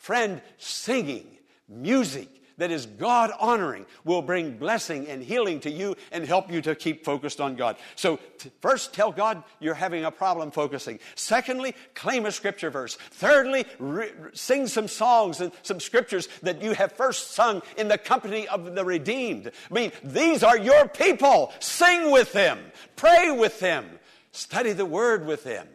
Friend, 0.00 0.40
singing, 0.56 1.26
music, 1.68 2.28
that 2.56 2.70
is 2.70 2.86
God 2.86 3.32
honoring 3.38 3.84
will 4.02 4.22
bring 4.22 4.56
blessing 4.56 5.06
and 5.08 5.22
healing 5.22 5.60
to 5.60 5.70
you 5.70 5.94
and 6.10 6.24
help 6.24 6.50
you 6.50 6.62
to 6.62 6.74
keep 6.74 7.04
focused 7.04 7.38
on 7.38 7.54
God. 7.54 7.76
So, 7.96 8.18
t- 8.38 8.50
first, 8.62 8.94
tell 8.94 9.12
God 9.12 9.42
you're 9.60 9.74
having 9.74 10.06
a 10.06 10.10
problem 10.10 10.50
focusing. 10.50 11.00
Secondly, 11.16 11.74
claim 11.94 12.24
a 12.24 12.32
scripture 12.32 12.70
verse. 12.70 12.96
Thirdly, 12.96 13.66
re- 13.78 14.12
sing 14.32 14.66
some 14.68 14.88
songs 14.88 15.42
and 15.42 15.52
some 15.60 15.80
scriptures 15.80 16.28
that 16.42 16.62
you 16.62 16.72
have 16.72 16.92
first 16.92 17.32
sung 17.32 17.60
in 17.76 17.88
the 17.88 17.98
company 17.98 18.48
of 18.48 18.74
the 18.74 18.84
redeemed. 18.86 19.50
I 19.70 19.74
mean, 19.74 19.92
these 20.02 20.42
are 20.42 20.56
your 20.56 20.88
people. 20.88 21.52
Sing 21.60 22.10
with 22.10 22.32
them, 22.32 22.58
pray 22.96 23.30
with 23.30 23.60
them, 23.60 23.86
study 24.32 24.72
the 24.72 24.86
word 24.86 25.26
with 25.26 25.44
them. 25.44 25.68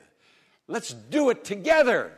Let's 0.67 0.94
do 0.94 1.29
it 1.29 1.44
together. 1.44 2.12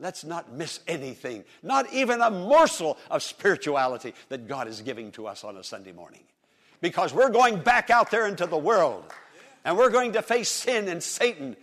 Let's 0.00 0.24
not 0.24 0.52
miss 0.52 0.80
anything, 0.88 1.44
not 1.62 1.92
even 1.92 2.22
a 2.22 2.30
morsel 2.30 2.96
of 3.10 3.22
spirituality 3.22 4.14
that 4.30 4.48
God 4.48 4.66
is 4.66 4.80
giving 4.80 5.12
to 5.12 5.26
us 5.26 5.44
on 5.44 5.58
a 5.58 5.62
Sunday 5.62 5.92
morning. 5.92 6.22
Because 6.80 7.12
we're 7.12 7.28
going 7.28 7.60
back 7.60 7.90
out 7.90 8.10
there 8.10 8.26
into 8.26 8.46
the 8.46 8.56
world 8.56 9.04
and 9.64 9.76
we're 9.76 9.90
going 9.90 10.12
to 10.12 10.22
face 10.22 10.48
sin 10.48 10.88
and 10.88 11.02
Satan. 11.02 11.54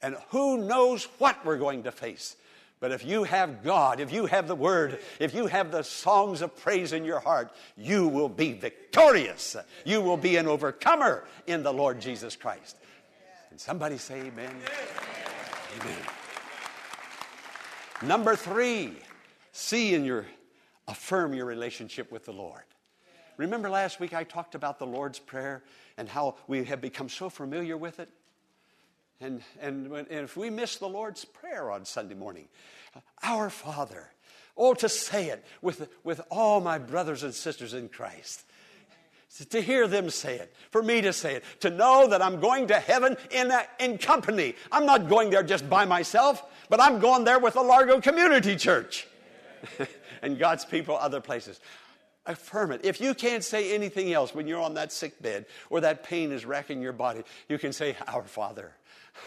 And 0.00 0.16
who 0.28 0.58
knows 0.58 1.08
what 1.18 1.44
we're 1.44 1.58
going 1.58 1.82
to 1.82 1.92
face. 1.92 2.36
But 2.78 2.92
if 2.92 3.04
you 3.04 3.24
have 3.24 3.64
God, 3.64 3.98
if 3.98 4.12
you 4.12 4.26
have 4.26 4.46
the 4.46 4.54
Word, 4.54 5.00
if 5.18 5.34
you 5.34 5.46
have 5.46 5.72
the 5.72 5.82
songs 5.82 6.42
of 6.42 6.54
praise 6.54 6.92
in 6.92 7.04
your 7.04 7.18
heart, 7.18 7.50
you 7.76 8.06
will 8.06 8.28
be 8.28 8.52
victorious. 8.52 9.56
You 9.84 10.02
will 10.02 10.18
be 10.18 10.36
an 10.36 10.46
overcomer 10.46 11.24
in 11.46 11.62
the 11.62 11.72
Lord 11.72 12.00
Jesus 12.00 12.36
Christ. 12.36 12.76
Can 13.48 13.58
somebody 13.58 13.96
say 13.96 14.20
amen? 14.20 14.54
Amen. 15.80 16.23
Number 18.02 18.36
three, 18.36 18.92
see 19.52 19.94
in 19.94 20.04
your, 20.04 20.26
affirm 20.88 21.32
your 21.34 21.46
relationship 21.46 22.10
with 22.10 22.24
the 22.24 22.32
Lord. 22.32 22.62
Remember 23.36 23.70
last 23.70 24.00
week 24.00 24.14
I 24.14 24.24
talked 24.24 24.54
about 24.54 24.78
the 24.78 24.86
Lord's 24.86 25.18
Prayer 25.18 25.62
and 25.96 26.08
how 26.08 26.36
we 26.46 26.64
have 26.64 26.80
become 26.80 27.08
so 27.08 27.28
familiar 27.28 27.76
with 27.76 28.00
it? 28.00 28.08
And, 29.20 29.42
and, 29.60 29.90
and 29.92 30.06
if 30.10 30.36
we 30.36 30.50
miss 30.50 30.76
the 30.76 30.88
Lord's 30.88 31.24
Prayer 31.24 31.70
on 31.70 31.84
Sunday 31.84 32.14
morning, 32.14 32.48
Our 33.22 33.48
Father, 33.48 34.10
oh, 34.56 34.74
to 34.74 34.88
say 34.88 35.28
it 35.28 35.44
with, 35.62 35.88
with 36.02 36.20
all 36.30 36.60
my 36.60 36.78
brothers 36.78 37.22
and 37.22 37.34
sisters 37.34 37.74
in 37.74 37.88
Christ 37.88 38.44
to 39.50 39.60
hear 39.60 39.88
them 39.88 40.10
say 40.10 40.36
it, 40.36 40.54
for 40.70 40.82
me 40.82 41.00
to 41.00 41.12
say 41.12 41.34
it, 41.36 41.44
to 41.60 41.70
know 41.70 42.06
that 42.08 42.22
I'm 42.22 42.40
going 42.40 42.68
to 42.68 42.78
heaven 42.78 43.16
in, 43.30 43.50
a, 43.50 43.64
in 43.80 43.98
company. 43.98 44.54
I'm 44.70 44.86
not 44.86 45.08
going 45.08 45.30
there 45.30 45.42
just 45.42 45.68
by 45.68 45.84
myself, 45.84 46.42
but 46.68 46.80
I'm 46.80 47.00
going 47.00 47.24
there 47.24 47.40
with 47.40 47.54
the 47.54 47.62
Largo 47.62 48.00
Community 48.00 48.54
Church 48.54 49.08
and 50.22 50.38
God's 50.38 50.64
people 50.64 50.96
other 50.96 51.20
places. 51.20 51.60
Affirm 52.26 52.72
it. 52.72 52.82
If 52.84 53.00
you 53.00 53.12
can't 53.12 53.42
say 53.42 53.74
anything 53.74 54.12
else 54.12 54.34
when 54.34 54.46
you're 54.46 54.62
on 54.62 54.74
that 54.74 54.92
sick 54.92 55.20
bed 55.20 55.46
or 55.68 55.80
that 55.80 56.04
pain 56.04 56.30
is 56.30 56.46
racking 56.46 56.80
your 56.80 56.92
body, 56.92 57.22
you 57.48 57.58
can 57.58 57.72
say, 57.72 57.96
Our 58.06 58.22
Father, 58.22 58.72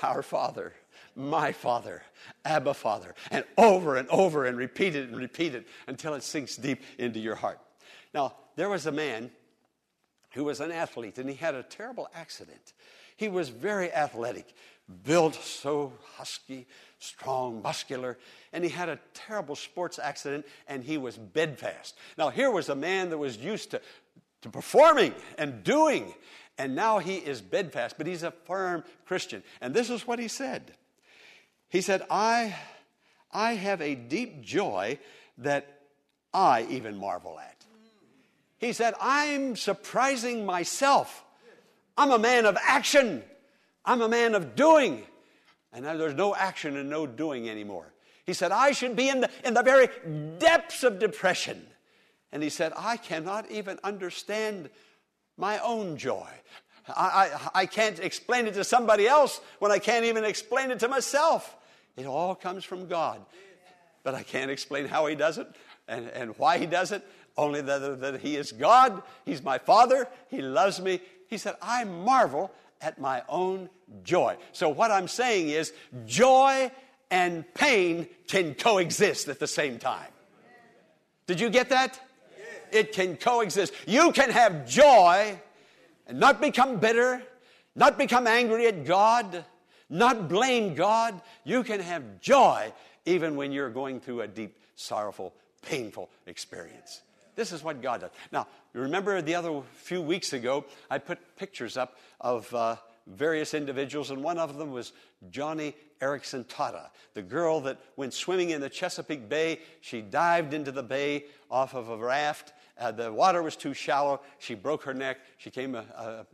our 0.02 0.24
Father, 0.24 0.74
my 1.16 1.52
Father, 1.52 2.02
Abba 2.46 2.74
Father, 2.74 3.14
and 3.30 3.44
over 3.58 3.98
and 3.98 4.08
over 4.10 4.46
and 4.46 4.58
repeat 4.58 4.96
it 4.96 5.10
and 5.10 5.18
repeat 5.18 5.54
it 5.54 5.68
until 5.88 6.14
it 6.14 6.24
sinks 6.24 6.56
deep 6.56 6.82
into 6.98 7.20
your 7.20 7.36
heart. 7.36 7.60
Now, 8.14 8.36
there 8.56 8.70
was 8.70 8.86
a 8.86 8.92
man 8.92 9.32
who 10.38 10.44
was 10.44 10.62
an 10.62 10.72
athlete, 10.72 11.18
and 11.18 11.28
he 11.28 11.36
had 11.36 11.56
a 11.56 11.64
terrible 11.64 12.08
accident. 12.14 12.74
He 13.18 13.28
was 13.28 13.50
very 13.50 13.92
athletic, 13.92 14.54
built 15.04 15.34
so 15.34 15.94
husky, 16.16 16.68
strong, 17.00 17.64
muscular, 17.64 18.20
and 18.54 18.64
he 18.64 18.70
had 18.70 18.88
a 18.88 19.00
terrible 19.16 19.56
sports 19.56 19.98
accident, 19.98 20.46
and 20.68 20.84
he 20.84 21.00
was 21.00 21.18
bedfast. 21.18 21.98
Now, 22.20 22.30
here 22.30 22.52
was 22.52 22.70
a 22.70 22.76
man 22.76 23.10
that 23.10 23.18
was 23.18 23.38
used 23.38 23.72
to, 23.72 23.82
to 24.44 24.50
performing 24.50 25.16
and 25.40 25.64
doing, 25.64 26.14
and 26.60 26.76
now 26.76 27.00
he 27.00 27.16
is 27.16 27.42
bedfast, 27.42 27.98
but 27.98 28.06
he's 28.06 28.22
a 28.22 28.30
firm 28.30 28.84
Christian. 29.08 29.42
And 29.60 29.74
this 29.74 29.90
is 29.90 30.06
what 30.06 30.20
he 30.20 30.28
said 30.28 30.72
He 31.70 31.82
said, 31.82 32.04
I, 32.12 32.56
I 33.32 33.54
have 33.54 33.82
a 33.82 33.96
deep 33.96 34.42
joy 34.44 35.00
that 35.40 35.82
I 36.32 36.68
even 36.70 36.96
marvel 36.96 37.40
at. 37.40 37.57
He 38.58 38.74
said, 38.74 38.94
I'm 39.00 39.56
surprising 39.56 40.46
myself. 40.46 41.24
I'm 41.98 42.12
a 42.12 42.20
man 42.20 42.46
of 42.46 42.58
action. 42.62 43.24
I'm 43.86 44.02
a 44.02 44.10
man 44.10 44.36
of 44.36 44.56
doing. 44.56 45.04
And 45.72 45.86
now 45.86 45.96
there's 45.96 46.16
no 46.16 46.36
action 46.36 46.76
and 46.78 46.90
no 46.90 47.06
doing 47.06 47.50
anymore. 47.50 47.94
He 48.26 48.34
said, 48.34 48.52
I 48.52 48.72
should 48.72 48.96
be 48.96 49.10
in 49.10 49.22
the, 49.22 49.30
in 49.46 49.54
the 49.54 49.64
very 49.64 49.88
depths 50.38 50.84
of 50.84 51.00
depression. 51.00 51.66
And 52.32 52.44
he 52.44 52.50
said, 52.50 52.74
I 52.76 52.98
cannot 52.98 53.50
even 53.50 53.80
understand 53.84 54.70
my 55.38 55.60
own 55.60 55.98
joy. 55.98 56.28
I, 56.90 57.40
I, 57.54 57.62
I 57.62 57.66
can't 57.66 58.00
explain 58.00 58.48
it 58.48 58.54
to 58.56 58.64
somebody 58.64 59.08
else 59.08 59.40
when 59.60 59.72
I 59.72 59.80
can't 59.80 60.06
even 60.06 60.24
explain 60.24 60.72
it 60.72 60.80
to 60.80 60.88
myself. 60.88 61.56
It 61.96 62.06
all 62.06 62.36
comes 62.36 62.64
from 62.64 62.88
God. 62.88 63.26
But 64.04 64.14
I 64.16 64.24
can't 64.24 64.52
explain 64.52 64.88
how 64.88 65.06
he 65.08 65.16
does 65.16 65.38
it 65.38 65.48
and, 65.88 66.08
and 66.10 66.38
why 66.38 66.58
he 66.58 66.66
does 66.66 66.92
it 66.92 67.06
only 67.38 67.62
that, 67.62 68.02
that 68.02 68.20
He 68.22 68.36
is 68.36 68.52
God, 68.52 69.02
He's 69.26 69.44
my 69.44 69.58
Father, 69.58 70.08
He 70.30 70.42
loves 70.42 70.82
me. 70.82 71.02
He 71.28 71.38
said, 71.38 71.56
I 71.62 71.84
marvel 71.84 72.52
at 72.82 73.00
my 73.00 73.24
own 73.30 73.70
joy. 74.04 74.38
So, 74.52 74.70
what 74.70 74.92
I'm 74.92 75.08
saying 75.08 75.50
is, 75.50 75.74
joy 76.06 76.72
and 77.10 77.52
pain 77.54 78.08
can 78.28 78.54
coexist 78.54 79.28
at 79.28 79.40
the 79.40 79.48
same 79.48 79.80
time. 79.80 80.10
Did 81.26 81.40
you 81.40 81.50
get 81.50 81.70
that? 81.70 82.00
It 82.72 82.92
can 82.92 83.16
coexist. 83.16 83.74
You 83.86 84.12
can 84.12 84.30
have 84.30 84.68
joy 84.68 85.40
and 86.08 86.20
not 86.20 86.42
become 86.42 86.78
bitter, 86.78 87.22
not 87.76 87.98
become 87.98 88.28
angry 88.28 88.68
at 88.68 88.86
God, 88.86 89.46
not 89.90 90.28
blame 90.28 90.76
God. 90.76 91.22
You 91.44 91.64
can 91.64 91.80
have 91.80 92.20
joy 92.20 92.74
even 93.06 93.36
when 93.36 93.52
you're 93.52 93.70
going 93.70 94.00
through 94.00 94.22
a 94.22 94.28
deep, 94.28 94.58
sorrowful, 94.76 95.34
painful 95.62 96.10
experience. 96.26 97.02
This 97.38 97.52
is 97.52 97.64
what 97.64 97.82
God 97.84 98.02
does. 98.02 98.10
Now, 98.32 98.48
remember 98.74 99.22
the 99.22 99.36
other 99.36 99.62
few 99.76 100.02
weeks 100.02 100.34
ago, 100.34 100.66
I 100.90 100.98
put 100.98 101.20
pictures 101.38 101.78
up 101.78 101.96
of 102.20 102.52
uh, 102.54 102.78
various 103.06 103.54
individuals, 103.54 104.10
and 104.10 104.24
one 104.24 104.40
of 104.40 104.58
them 104.58 104.72
was 104.72 104.92
Joni 105.30 105.76
Eareckson 106.02 106.46
Tada, 106.46 106.90
the 107.14 107.22
girl 107.22 107.62
that 107.62 107.78
went 107.96 108.16
swimming 108.16 108.50
in 108.50 108.60
the 108.60 108.70
Chesapeake 108.70 109.30
Bay. 109.30 109.60
She 109.82 110.02
dived 110.02 110.56
into 110.56 110.72
the 110.72 110.82
bay 110.82 111.26
off 111.50 111.76
of 111.76 111.90
a 111.90 111.98
raft. 111.98 112.54
Uh, 112.76 112.92
the 112.92 113.14
water 113.14 113.44
was 113.44 113.56
too 113.56 113.76
shallow. 113.76 114.20
She 114.40 114.56
broke 114.56 114.84
her 114.84 114.96
neck. 114.96 115.20
She 115.38 115.52
came 115.52 115.76
a, 115.76 115.86
a 115.96 116.26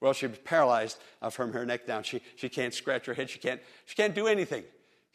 well, 0.00 0.12
she 0.12 0.26
was 0.26 0.38
paralyzed 0.38 0.98
uh, 1.22 1.30
from 1.30 1.52
her 1.52 1.64
neck 1.64 1.86
down. 1.86 2.02
She, 2.02 2.20
she 2.36 2.48
can't 2.48 2.74
scratch 2.74 3.06
her 3.06 3.14
head. 3.14 3.30
She 3.30 3.38
can't, 3.38 3.60
she 3.84 3.94
can't 3.94 4.14
do 4.14 4.26
anything. 4.26 4.64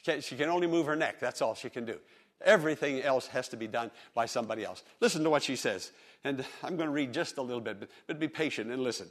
She, 0.06 0.22
she 0.22 0.36
can 0.36 0.50
only 0.50 0.68
move 0.68 0.86
her 0.86 0.96
neck. 0.96 1.20
That's 1.20 1.42
all 1.42 1.54
she 1.56 1.70
can 1.70 1.86
do. 1.86 2.00
Everything 2.44 3.02
else 3.02 3.28
has 3.28 3.48
to 3.50 3.58
be 3.58 3.68
done 3.68 3.92
by 4.14 4.26
somebody 4.26 4.64
else. 4.64 4.84
Listen 5.00 5.24
to 5.24 5.30
what 5.30 5.44
she 5.44 5.56
says. 5.56 5.92
And 6.24 6.46
I'm 6.64 6.76
going 6.78 6.88
to 6.88 6.94
read 6.94 7.14
just 7.14 7.38
a 7.38 7.42
little 7.42 7.62
bit, 7.62 7.90
but, 8.08 8.20
be 8.20 8.28
patient 8.28 8.72
and 8.72 8.82
listen. 8.82 9.08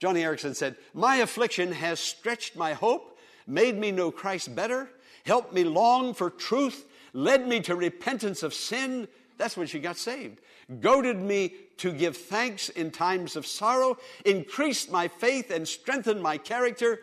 Joni 0.00 0.22
Eareckson 0.22 0.54
said, 0.54 0.76
My 0.94 1.16
affliction 1.16 1.72
has 1.72 2.00
stretched 2.00 2.56
my 2.56 2.72
hope, 2.72 3.18
made 3.46 3.76
me 3.76 3.90
know 3.90 4.10
Christ 4.10 4.54
better, 4.54 4.88
helped 5.24 5.52
me 5.52 5.64
long 5.64 6.14
for 6.14 6.30
truth, 6.30 6.86
led 7.12 7.46
me 7.46 7.60
to 7.60 7.74
repentance 7.76 8.42
of 8.42 8.54
sin. 8.54 9.08
That's 9.38 9.56
when 9.56 9.66
she 9.66 9.80
got 9.80 9.96
saved. 9.96 10.40
Goaded 10.80 11.20
me 11.20 11.54
to 11.78 11.92
give 11.92 12.16
thanks 12.16 12.68
in 12.68 12.90
times 12.90 13.36
of 13.36 13.46
sorrow, 13.46 13.96
increased 14.24 14.90
my 14.90 15.08
faith 15.08 15.50
and 15.50 15.66
strengthened 15.66 16.22
my 16.22 16.38
character. 16.38 17.00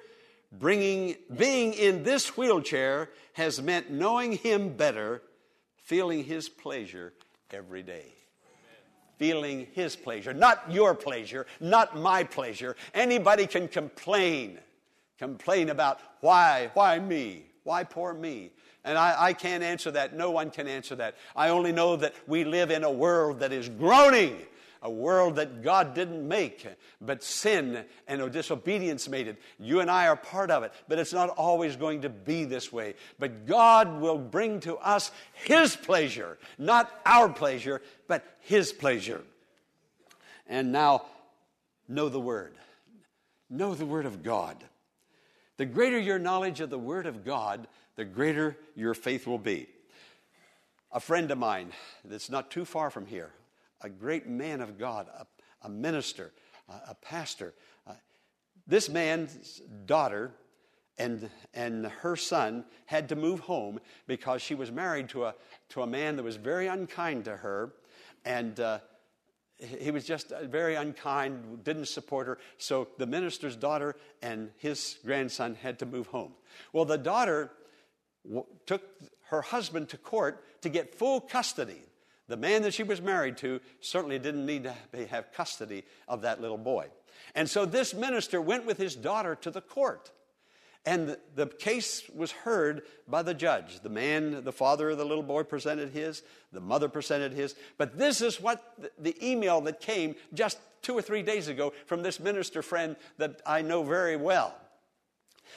Bringing, 0.51 1.15
being 1.37 1.73
in 1.73 2.03
this 2.03 2.35
wheelchair 2.35 3.09
has 3.33 3.61
meant 3.61 3.91
knowing 3.91 4.33
Him 4.33 4.75
better 4.75 5.21
feeling 5.89 6.23
His 6.23 6.47
pleasure 6.47 7.13
every 7.49 7.81
day. 7.81 8.13
Feeling 9.17 9.65
His 9.73 9.95
pleasure, 9.95 10.35
not 10.35 10.71
your 10.71 10.93
pleasure, 10.93 11.47
not 11.59 11.97
my 11.97 12.23
pleasure. 12.23 12.75
Anybody 12.93 13.47
can 13.47 13.67
complain, 13.67 14.59
complain 15.17 15.69
about 15.69 15.99
why, 16.21 16.69
why 16.75 16.99
me, 16.99 17.47
why 17.63 17.83
poor 17.83 18.13
me. 18.13 18.51
And 18.85 18.99
I, 18.99 19.15
I 19.17 19.33
can't 19.33 19.63
answer 19.63 19.89
that. 19.91 20.15
No 20.15 20.29
one 20.29 20.51
can 20.51 20.67
answer 20.67 20.95
that. 20.95 21.15
I 21.35 21.49
only 21.49 21.71
know 21.71 21.95
that 21.95 22.13
we 22.27 22.43
live 22.43 22.69
in 22.69 22.83
a 22.83 22.91
world 22.91 23.39
that 23.39 23.51
is 23.51 23.67
groaning 23.67 24.37
a 24.81 24.89
world 24.89 25.35
that 25.35 25.61
God 25.61 25.93
didn't 25.93 26.25
make, 26.25 26.65
but 27.01 27.23
sin 27.23 27.83
and 28.07 28.31
disobedience 28.31 29.09
made 29.09 29.27
it. 29.27 29.41
You 29.59 29.81
and 29.81 29.91
I 29.91 30.07
are 30.07 30.15
part 30.15 30.51
of 30.51 30.63
it, 30.63 30.71
but 30.87 30.99
it's 30.99 31.13
not 31.13 31.29
always 31.29 31.75
going 31.75 32.01
to 32.01 32.09
be 32.09 32.45
this 32.45 32.71
way. 32.71 32.95
But 33.17 33.45
God 33.45 33.99
will 33.99 34.17
bring 34.17 34.61
to 34.61 34.77
us 34.77 35.11
His 35.33 35.75
pleasure, 35.75 36.37
not 36.57 36.91
our 37.05 37.27
pleasure, 37.29 37.81
but 38.07 38.23
His 38.41 38.71
pleasure. 38.71 39.21
And 40.47 40.71
now, 40.71 41.05
know 41.87 42.07
the 42.09 42.19
Word. 42.19 42.53
Know 43.49 43.75
the 43.75 43.85
Word 43.85 44.05
of 44.05 44.23
God. 44.23 44.57
The 45.57 45.65
greater 45.65 45.99
your 45.99 46.19
knowledge 46.19 46.61
of 46.61 46.69
the 46.69 46.79
Word 46.79 47.05
of 47.05 47.25
God, 47.25 47.67
the 47.97 48.05
greater 48.05 48.55
your 48.75 48.93
faith 48.93 49.27
will 49.27 49.37
be. 49.37 49.67
A 50.91 51.01
friend 51.01 51.29
of 51.29 51.37
mine 51.37 51.71
that's 52.05 52.29
not 52.29 52.49
too 52.49 52.63
far 52.63 52.89
from 52.89 53.05
here 53.05 53.31
a 53.81 53.89
great 53.89 54.27
man 54.27 54.61
of 54.61 54.77
God, 54.77 55.07
a, 55.07 55.25
a 55.63 55.69
minister, 55.69 56.31
a, 56.67 56.91
a 56.91 56.95
pastor. 56.95 57.53
Uh, 57.87 57.93
this 58.67 58.89
man's 58.89 59.61
daughter 59.85 60.31
and, 60.97 61.29
and 61.53 61.87
her 61.87 62.15
son 62.15 62.65
had 62.85 63.09
to 63.09 63.15
move 63.15 63.39
home 63.39 63.79
because 64.05 64.41
she 64.41 64.53
was 64.53 64.71
married 64.71 65.09
to 65.09 65.25
a, 65.25 65.35
to 65.69 65.81
a 65.81 65.87
man 65.87 66.17
that 66.17 66.23
was 66.23 66.35
very 66.35 66.67
unkind 66.67 67.25
to 67.25 67.37
her. 67.37 67.73
And 68.25 68.59
uh, 68.59 68.79
he 69.57 69.91
was 69.91 70.05
just 70.05 70.31
very 70.43 70.75
unkind, 70.75 71.63
didn't 71.63 71.87
support 71.87 72.27
her. 72.27 72.37
So 72.57 72.89
the 72.97 73.07
minister's 73.07 73.55
daughter 73.55 73.95
and 74.21 74.51
his 74.57 74.97
grandson 75.05 75.55
had 75.55 75.79
to 75.79 75.85
move 75.85 76.07
home. 76.07 76.33
Well, 76.73 76.85
the 76.85 76.97
daughter 76.97 77.51
w- 78.25 78.45
took 78.65 78.83
her 79.29 79.41
husband 79.41 79.89
to 79.89 79.97
court 79.97 80.43
to 80.61 80.69
get 80.69 80.95
full 80.95 81.21
custody. 81.21 81.81
The 82.29 82.37
man 82.37 82.61
that 82.61 82.73
she 82.73 82.83
was 82.83 83.01
married 83.01 83.37
to 83.37 83.59
certainly 83.81 84.19
didn't 84.19 84.45
need 84.45 84.63
to 84.63 85.07
have 85.07 85.33
custody 85.33 85.83
of 86.07 86.21
that 86.21 86.39
little 86.39 86.57
boy. 86.57 86.87
And 87.35 87.49
so 87.49 87.65
this 87.65 87.93
minister 87.93 88.39
went 88.39 88.65
with 88.65 88.77
his 88.77 88.95
daughter 88.95 89.35
to 89.35 89.51
the 89.51 89.61
court. 89.61 90.11
And 90.85 91.17
the 91.35 91.47
case 91.47 92.09
was 92.15 92.31
heard 92.31 92.83
by 93.07 93.23
the 93.23 93.33
judge. 93.33 93.81
The 93.81 93.89
man, 93.89 94.43
the 94.43 94.51
father 94.51 94.91
of 94.91 94.97
the 94.97 95.05
little 95.05 95.23
boy, 95.23 95.43
presented 95.43 95.89
his, 95.89 96.23
the 96.53 96.61
mother 96.61 96.87
presented 96.87 97.33
his. 97.33 97.55
But 97.77 97.97
this 97.97 98.21
is 98.21 98.39
what 98.39 98.63
the 98.97 99.17
email 99.27 99.59
that 99.61 99.81
came 99.81 100.15
just 100.33 100.59
two 100.81 100.97
or 100.97 101.01
three 101.01 101.23
days 101.23 101.47
ago 101.47 101.73
from 101.85 102.03
this 102.03 102.19
minister 102.19 102.61
friend 102.61 102.95
that 103.17 103.41
I 103.45 103.61
know 103.61 103.83
very 103.83 104.15
well. 104.15 104.55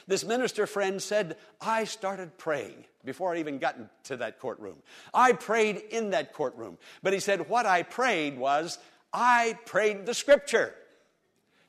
This 0.06 0.24
minister 0.24 0.66
friend 0.66 1.00
said, 1.00 1.36
I 1.60 1.84
started 1.84 2.38
praying 2.38 2.84
before 3.04 3.34
I 3.34 3.38
even 3.38 3.58
got 3.58 3.76
to 4.04 4.16
that 4.18 4.38
courtroom. 4.38 4.76
I 5.12 5.32
prayed 5.32 5.76
in 5.90 6.10
that 6.10 6.32
courtroom. 6.32 6.78
But 7.02 7.12
he 7.12 7.20
said, 7.20 7.48
What 7.48 7.66
I 7.66 7.82
prayed 7.82 8.38
was, 8.38 8.78
I 9.12 9.58
prayed 9.66 10.06
the 10.06 10.14
scripture. 10.14 10.74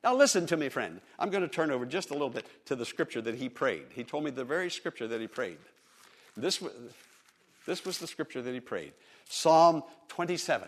Now, 0.03 0.15
listen 0.15 0.45
to 0.47 0.57
me, 0.57 0.67
friend. 0.69 0.99
I'm 1.17 1.29
going 1.29 1.43
to 1.43 1.47
turn 1.47 1.71
over 1.71 1.85
just 1.85 2.09
a 2.09 2.13
little 2.13 2.29
bit 2.29 2.45
to 2.65 2.75
the 2.75 2.85
scripture 2.85 3.21
that 3.21 3.35
he 3.35 3.47
prayed. 3.47 3.85
He 3.93 4.03
told 4.03 4.25
me 4.25 4.31
the 4.31 4.43
very 4.43 4.69
scripture 4.69 5.07
that 5.07 5.21
he 5.21 5.27
prayed. 5.27 5.57
This, 6.35 6.61
this 7.65 7.85
was 7.85 7.99
the 7.99 8.07
scripture 8.07 8.41
that 8.41 8.53
he 8.53 8.59
prayed 8.59 8.93
Psalm 9.29 9.83
27. 10.09 10.67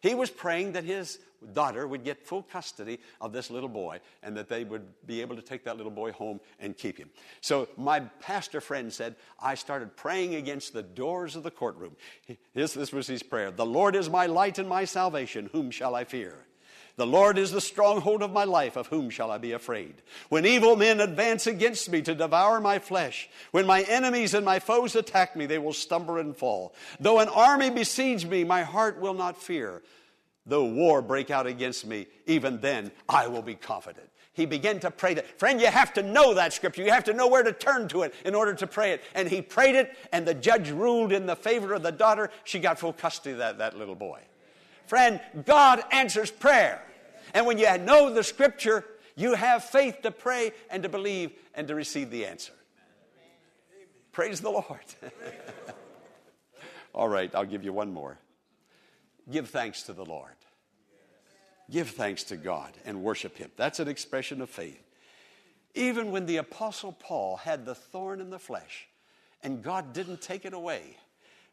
He 0.00 0.14
was 0.14 0.30
praying 0.30 0.72
that 0.72 0.84
his 0.84 1.18
daughter 1.52 1.86
would 1.86 2.04
get 2.04 2.26
full 2.26 2.42
custody 2.42 2.98
of 3.20 3.32
this 3.32 3.50
little 3.50 3.68
boy 3.68 4.00
and 4.22 4.36
that 4.36 4.48
they 4.48 4.64
would 4.64 4.84
be 5.06 5.20
able 5.20 5.36
to 5.36 5.42
take 5.42 5.64
that 5.64 5.76
little 5.76 5.92
boy 5.92 6.12
home 6.12 6.40
and 6.58 6.76
keep 6.76 6.98
him. 6.98 7.10
So, 7.40 7.68
my 7.76 8.00
pastor 8.20 8.60
friend 8.60 8.92
said, 8.92 9.16
I 9.40 9.54
started 9.54 9.96
praying 9.96 10.34
against 10.34 10.72
the 10.72 10.82
doors 10.82 11.36
of 11.36 11.42
the 11.42 11.50
courtroom. 11.50 11.96
This, 12.54 12.74
this 12.74 12.92
was 12.92 13.06
his 13.06 13.22
prayer 13.22 13.50
The 13.50 13.66
Lord 13.66 13.96
is 13.96 14.10
my 14.10 14.26
light 14.26 14.58
and 14.58 14.68
my 14.68 14.84
salvation. 14.84 15.50
Whom 15.52 15.70
shall 15.70 15.94
I 15.94 16.04
fear? 16.04 16.46
The 16.96 17.06
Lord 17.06 17.38
is 17.38 17.50
the 17.50 17.62
stronghold 17.62 18.22
of 18.22 18.32
my 18.32 18.44
life. 18.44 18.76
Of 18.76 18.88
whom 18.88 19.08
shall 19.08 19.30
I 19.30 19.38
be 19.38 19.52
afraid? 19.52 19.94
When 20.28 20.44
evil 20.44 20.76
men 20.76 21.00
advance 21.00 21.46
against 21.46 21.90
me 21.90 22.02
to 22.02 22.14
devour 22.14 22.60
my 22.60 22.78
flesh, 22.78 23.30
when 23.52 23.64
my 23.64 23.82
enemies 23.82 24.34
and 24.34 24.44
my 24.44 24.58
foes 24.58 24.94
attack 24.94 25.34
me, 25.34 25.46
they 25.46 25.58
will 25.58 25.72
stumble 25.72 26.18
and 26.18 26.36
fall. 26.36 26.74
Though 26.98 27.20
an 27.20 27.28
army 27.28 27.70
besiege 27.70 28.26
me, 28.26 28.44
my 28.44 28.64
heart 28.64 29.00
will 29.00 29.14
not 29.14 29.40
fear. 29.40 29.82
Though 30.46 30.64
war 30.64 31.02
break 31.02 31.30
out 31.30 31.46
against 31.46 31.86
me, 31.86 32.06
even 32.26 32.60
then 32.60 32.90
I 33.08 33.28
will 33.28 33.42
be 33.42 33.54
confident. 33.54 34.10
He 34.32 34.46
began 34.46 34.80
to 34.80 34.90
pray 34.90 35.14
that. 35.14 35.38
Friend, 35.38 35.60
you 35.60 35.66
have 35.66 35.92
to 35.94 36.02
know 36.02 36.34
that 36.34 36.52
scripture. 36.52 36.82
You 36.82 36.92
have 36.92 37.04
to 37.04 37.12
know 37.12 37.26
where 37.26 37.42
to 37.42 37.52
turn 37.52 37.88
to 37.88 38.02
it 38.02 38.14
in 38.24 38.34
order 38.34 38.54
to 38.54 38.66
pray 38.66 38.92
it. 38.92 39.02
And 39.14 39.28
he 39.28 39.42
prayed 39.42 39.74
it, 39.74 39.96
and 40.12 40.26
the 40.26 40.34
judge 40.34 40.70
ruled 40.70 41.12
in 41.12 41.26
the 41.26 41.36
favor 41.36 41.74
of 41.74 41.82
the 41.82 41.92
daughter. 41.92 42.30
She 42.44 42.58
got 42.58 42.78
full 42.78 42.92
custody 42.92 43.32
of 43.32 43.38
that, 43.38 43.58
that 43.58 43.76
little 43.76 43.96
boy. 43.96 44.20
Friend, 44.86 45.20
God 45.44 45.82
answers 45.92 46.30
prayer. 46.30 46.82
And 47.34 47.44
when 47.44 47.58
you 47.58 47.78
know 47.78 48.12
the 48.12 48.24
scripture, 48.24 48.84
you 49.14 49.34
have 49.34 49.64
faith 49.64 50.02
to 50.02 50.10
pray 50.10 50.52
and 50.70 50.82
to 50.84 50.88
believe 50.88 51.32
and 51.54 51.68
to 51.68 51.74
receive 51.74 52.10
the 52.10 52.24
answer. 52.24 52.52
Praise 54.12 54.40
the 54.40 54.50
Lord. 54.50 54.80
All 56.94 57.08
right, 57.08 57.32
I'll 57.34 57.44
give 57.44 57.64
you 57.64 57.72
one 57.72 57.92
more. 57.92 58.18
Give 59.30 59.48
thanks 59.48 59.84
to 59.84 59.92
the 59.92 60.04
Lord. 60.04 60.32
Give 61.70 61.88
thanks 61.88 62.24
to 62.24 62.36
God 62.36 62.72
and 62.84 63.02
worship 63.02 63.36
Him. 63.36 63.50
That's 63.56 63.80
an 63.80 63.88
expression 63.88 64.40
of 64.40 64.50
faith. 64.50 64.82
Even 65.74 66.10
when 66.10 66.26
the 66.26 66.38
Apostle 66.38 66.92
Paul 66.92 67.36
had 67.36 67.64
the 67.64 67.76
thorn 67.76 68.20
in 68.20 68.30
the 68.30 68.40
flesh 68.40 68.88
and 69.42 69.62
God 69.62 69.92
didn't 69.92 70.20
take 70.20 70.44
it 70.44 70.52
away, 70.52 70.96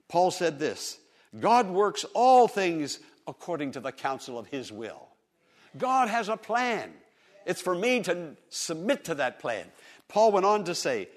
Paul 0.08 0.32
said 0.32 0.58
this 0.58 0.98
God 1.40 1.70
works 1.70 2.06
all 2.14 2.48
things 2.48 3.00
according 3.28 3.74
to 3.74 3.80
the 3.80 3.92
counsel 3.92 4.40
of 4.40 4.48
His 4.48 4.72
will. 4.72 5.08
God 5.78 6.10
has 6.10 6.30
a 6.30 6.38
plan. 6.38 6.92
It's 7.46 7.62
for 7.62 7.76
me 7.76 8.02
to 8.02 8.36
submit 8.50 9.06
to 9.06 9.16
that 9.16 9.40
plan. 9.40 9.66
Paul 10.08 10.32
went 10.32 10.46
on 10.46 10.64
to 10.66 10.76
say, 10.76 11.10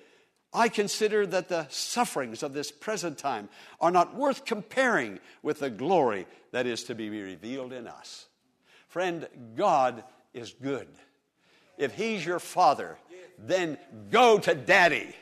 I 0.52 0.68
consider 0.68 1.26
that 1.26 1.48
the 1.48 1.66
sufferings 1.68 2.42
of 2.42 2.54
this 2.54 2.72
present 2.72 3.18
time 3.18 3.48
are 3.80 3.90
not 3.90 4.16
worth 4.16 4.44
comparing 4.44 5.20
with 5.42 5.60
the 5.60 5.70
glory 5.70 6.26
that 6.50 6.66
is 6.66 6.84
to 6.84 6.94
be 6.94 7.08
revealed 7.08 7.72
in 7.72 7.86
us. 7.86 8.26
Friend, 8.88 9.28
God 9.56 10.02
is 10.34 10.52
good. 10.60 10.88
If 11.78 11.94
He's 11.94 12.26
your 12.26 12.40
father, 12.40 12.98
then 13.38 13.78
go 14.10 14.38
to 14.38 14.54
daddy. 14.54 15.14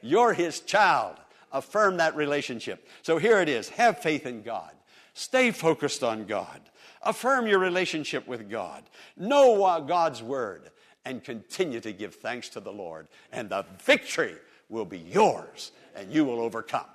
You're 0.00 0.32
His 0.32 0.60
child. 0.60 1.16
Affirm 1.52 1.98
that 1.98 2.16
relationship. 2.16 2.88
So 3.02 3.18
here 3.18 3.40
it 3.40 3.48
is 3.48 3.68
have 3.70 3.98
faith 3.98 4.26
in 4.26 4.42
God, 4.42 4.72
stay 5.14 5.52
focused 5.52 6.02
on 6.02 6.24
God. 6.24 6.60
Affirm 7.02 7.46
your 7.46 7.58
relationship 7.58 8.26
with 8.26 8.48
God. 8.48 8.84
Know 9.16 9.84
God's 9.86 10.22
word 10.22 10.70
and 11.04 11.22
continue 11.22 11.80
to 11.80 11.92
give 11.92 12.14
thanks 12.14 12.48
to 12.50 12.60
the 12.60 12.72
Lord. 12.72 13.08
And 13.32 13.48
the 13.48 13.66
victory 13.84 14.36
will 14.72 14.86
be 14.86 14.98
yours 14.98 15.70
and 15.94 16.10
you 16.10 16.24
will 16.24 16.40
overcome. 16.40 16.86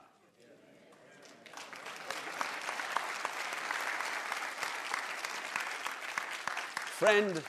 Friend, 6.98 7.40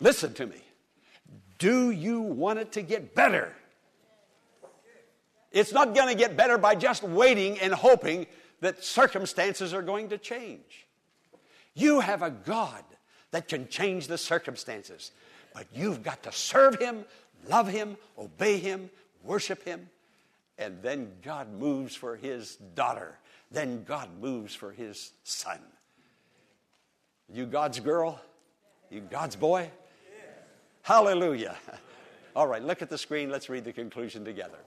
listen 0.00 0.34
to 0.34 0.46
me. 0.46 0.60
Do 1.58 1.92
you 1.92 2.20
want 2.20 2.58
it 2.58 2.72
to 2.72 2.82
get 2.82 3.14
better? 3.14 3.54
It's 5.52 5.72
not 5.72 5.94
going 5.94 6.08
to 6.08 6.16
get 6.16 6.36
better 6.36 6.58
by 6.58 6.74
just 6.74 7.04
waiting 7.04 7.60
and 7.60 7.72
hoping 7.72 8.26
that 8.60 8.82
circumstances 8.82 9.72
are 9.72 9.82
going 9.82 10.08
to 10.08 10.18
change. 10.18 10.88
You 11.74 12.00
have 12.00 12.22
a 12.22 12.30
God 12.30 12.82
that 13.30 13.46
can 13.46 13.68
change 13.68 14.08
the 14.08 14.18
circumstances, 14.18 15.12
but 15.54 15.66
you've 15.72 16.02
got 16.02 16.24
to 16.24 16.32
serve 16.32 16.74
Him, 16.80 17.04
love 17.48 17.68
Him, 17.68 17.96
obey 18.18 18.58
Him, 18.58 18.90
worship 19.24 19.64
Him, 19.64 19.88
and 20.58 20.82
then 20.82 21.12
God 21.22 21.52
moves 21.52 21.94
for 21.94 22.16
His 22.16 22.56
daughter. 22.56 23.18
Then 23.50 23.84
God 23.84 24.08
moves 24.20 24.54
for 24.54 24.72
His 24.72 25.12
son. 25.24 25.58
You 27.32 27.46
God's 27.46 27.80
girl? 27.80 28.20
You 28.90 29.00
God's 29.00 29.36
boy? 29.36 29.70
Hallelujah. 30.82 31.56
All 32.36 32.46
right, 32.46 32.62
look 32.62 32.82
at 32.82 32.90
the 32.90 32.98
screen. 32.98 33.30
Let's 33.30 33.48
read 33.48 33.64
the 33.64 33.72
conclusion 33.72 34.24
together. 34.24 34.58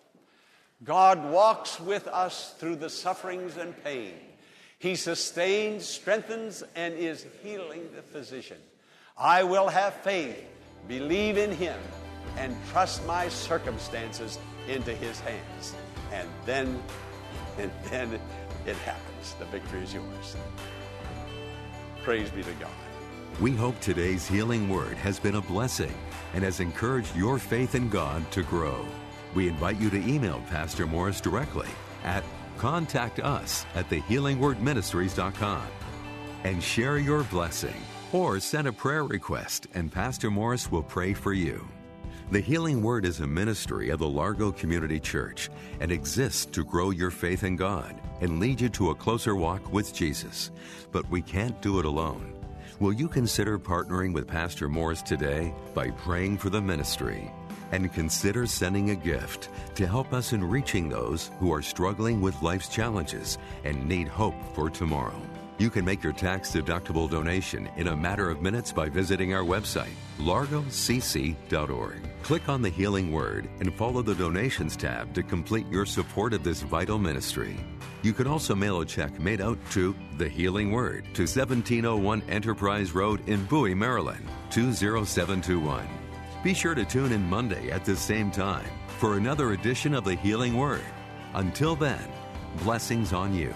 God 0.84 1.32
walks 1.32 1.80
with 1.80 2.08
us 2.08 2.56
through 2.58 2.78
the 2.78 2.90
sufferings 2.90 3.58
and 3.58 3.82
pain 3.84 4.14
he 4.80 4.96
sustains, 4.96 5.86
strengthens, 5.86 6.64
and 6.76 6.94
is 6.94 7.26
healing 7.42 7.90
the 7.96 8.02
physician. 8.02 8.58
I 9.18 9.44
will 9.44 9.68
have 9.70 9.96
faith, 9.96 10.40
believe 10.88 11.38
in 11.38 11.52
him, 11.52 11.80
and 12.38 12.56
trust 12.70 13.06
my 13.06 13.30
circumstances 13.30 14.40
into 14.68 14.94
his 14.94 15.20
hands. 15.22 15.76
And 16.12 16.28
then, 16.46 16.82
and 17.58 17.72
then 17.90 18.20
it 18.66 18.76
happens. 18.78 19.36
The 19.40 19.46
victory 19.46 19.84
is 19.84 19.94
yours. 19.94 20.36
Praise 22.04 22.30
be 22.30 22.44
to 22.44 22.52
God. 22.54 22.70
We 23.40 23.52
hope 23.52 23.80
today's 23.80 24.28
healing 24.28 24.68
word 24.68 24.98
has 24.98 25.20
been 25.20 25.36
a 25.36 25.42
blessing 25.42 25.94
and 26.34 26.44
has 26.44 26.60
encouraged 26.60 27.16
your 27.16 27.38
faith 27.38 27.76
in 27.76 27.90
God 27.90 28.30
to 28.32 28.44
grow. 28.44 28.86
We 29.36 29.48
invite 29.48 29.78
you 29.78 29.90
to 29.92 29.98
email 29.98 30.42
Pastor 30.50 30.88
Morris 30.88 31.22
directly 31.22 31.68
at 32.04 32.24
contact 32.58 33.20
us 33.20 33.66
at 33.76 33.90
thehealingwordministries.com 33.90 35.62
and 36.44 36.64
share 36.64 36.98
your 36.98 37.24
blessing 37.26 37.76
or 38.12 38.40
send 38.40 38.68
a 38.68 38.74
prayer 38.74 39.04
request 39.04 39.68
and 39.74 39.92
Pastor 39.92 40.32
Morris 40.32 40.72
will 40.72 40.84
pray 40.84 41.14
for 41.14 41.34
you. 41.34 41.68
The 42.30 42.42
Healing 42.42 42.84
Word 42.84 43.06
is 43.06 43.22
a 43.22 43.28
ministry 43.28 43.90
of 43.90 44.00
the 44.00 44.08
Largo 44.10 44.52
Community 44.52 45.00
Church 45.00 45.50
and 45.80 45.94
exists 45.94 46.46
to 46.48 46.66
grow 46.66 46.90
your 46.90 47.10
faith 47.10 47.46
in 47.46 47.56
God 47.56 47.96
and 48.20 48.42
lead 48.42 48.60
you 48.60 48.68
to 48.68 48.90
a 48.90 48.96
closer 48.96 49.34
walk 49.34 49.72
with 49.72 49.94
Jesus. 49.94 50.52
But 50.92 51.10
we 51.10 51.22
can't 51.22 51.62
do 51.62 51.80
it 51.80 51.86
alone. 51.86 52.34
Will 52.82 52.92
you 52.92 53.08
consider 53.08 53.58
partnering 53.58 54.14
with 54.14 54.28
Pastor 54.28 54.68
Morris 54.68 55.02
today 55.02 55.54
by 55.74 55.92
praying 55.92 56.40
for 56.40 56.50
the 56.50 56.62
ministry? 56.62 57.32
and 57.74 57.94
consider 57.94 58.46
sending 58.46 58.92
a 58.92 58.96
gift 58.96 59.50
to 59.76 59.86
help 59.86 60.14
us 60.14 60.32
in 60.32 60.42
reaching 60.42 60.88
those 60.88 61.32
who 61.38 61.54
are 61.54 61.62
struggling 61.62 62.22
with 62.22 62.42
life's 62.42 62.70
challenges 62.70 63.38
and 63.66 63.86
need 63.86 64.08
hope 64.08 64.36
for 64.56 64.70
tomorrow. 64.70 65.22
You 65.58 65.70
can 65.70 65.84
make 65.84 66.02
your 66.02 66.14
tax 66.14 66.52
deductible 66.52 67.10
donation 67.10 67.70
in 67.76 67.88
a 67.88 67.98
matter 67.98 68.30
of 68.30 68.42
minutes 68.42 68.72
by 68.72 68.88
visiting 68.88 69.34
our 69.34 69.44
website, 69.44 69.92
largocc.org. 70.20 72.07
Click 72.28 72.50
on 72.50 72.62
the 72.62 72.70
Healing 72.70 73.14
Word 73.14 73.50
and 73.62 73.74
follow 73.74 74.02
the 74.02 74.14
Donations 74.14 74.76
tab 74.76 75.14
to 75.14 75.24
complete 75.24 75.66
your 75.72 75.86
support 75.86 76.34
of 76.34 76.44
this 76.44 76.62
vital 76.62 77.00
ministry. 77.00 77.56
You 78.02 78.12
can 78.12 78.28
also 78.28 78.54
mail 78.54 78.82
a 78.82 78.86
check 78.86 79.18
made 79.18 79.40
out 79.40 79.58
to 79.72 79.96
The 80.18 80.28
Healing 80.28 80.74
Word 80.74 81.06
to 81.14 81.22
1701 81.22 82.24
Enterprise 82.28 82.94
Road 82.94 83.26
in 83.30 83.46
Bowie, 83.46 83.74
Maryland, 83.74 84.28
20721. 84.50 85.88
Be 86.44 86.54
sure 86.54 86.76
to 86.76 86.84
tune 86.84 87.14
in 87.14 87.24
Monday 87.30 87.72
at 87.72 87.86
the 87.86 87.96
same 87.96 88.30
time 88.30 88.68
for 89.00 89.16
another 89.16 89.54
edition 89.54 89.94
of 89.94 90.04
The 90.04 90.16
Healing 90.16 90.58
Word. 90.58 90.84
Until 91.34 91.78
then, 91.78 92.12
blessings 92.58 93.14
on 93.14 93.34
you. 93.34 93.56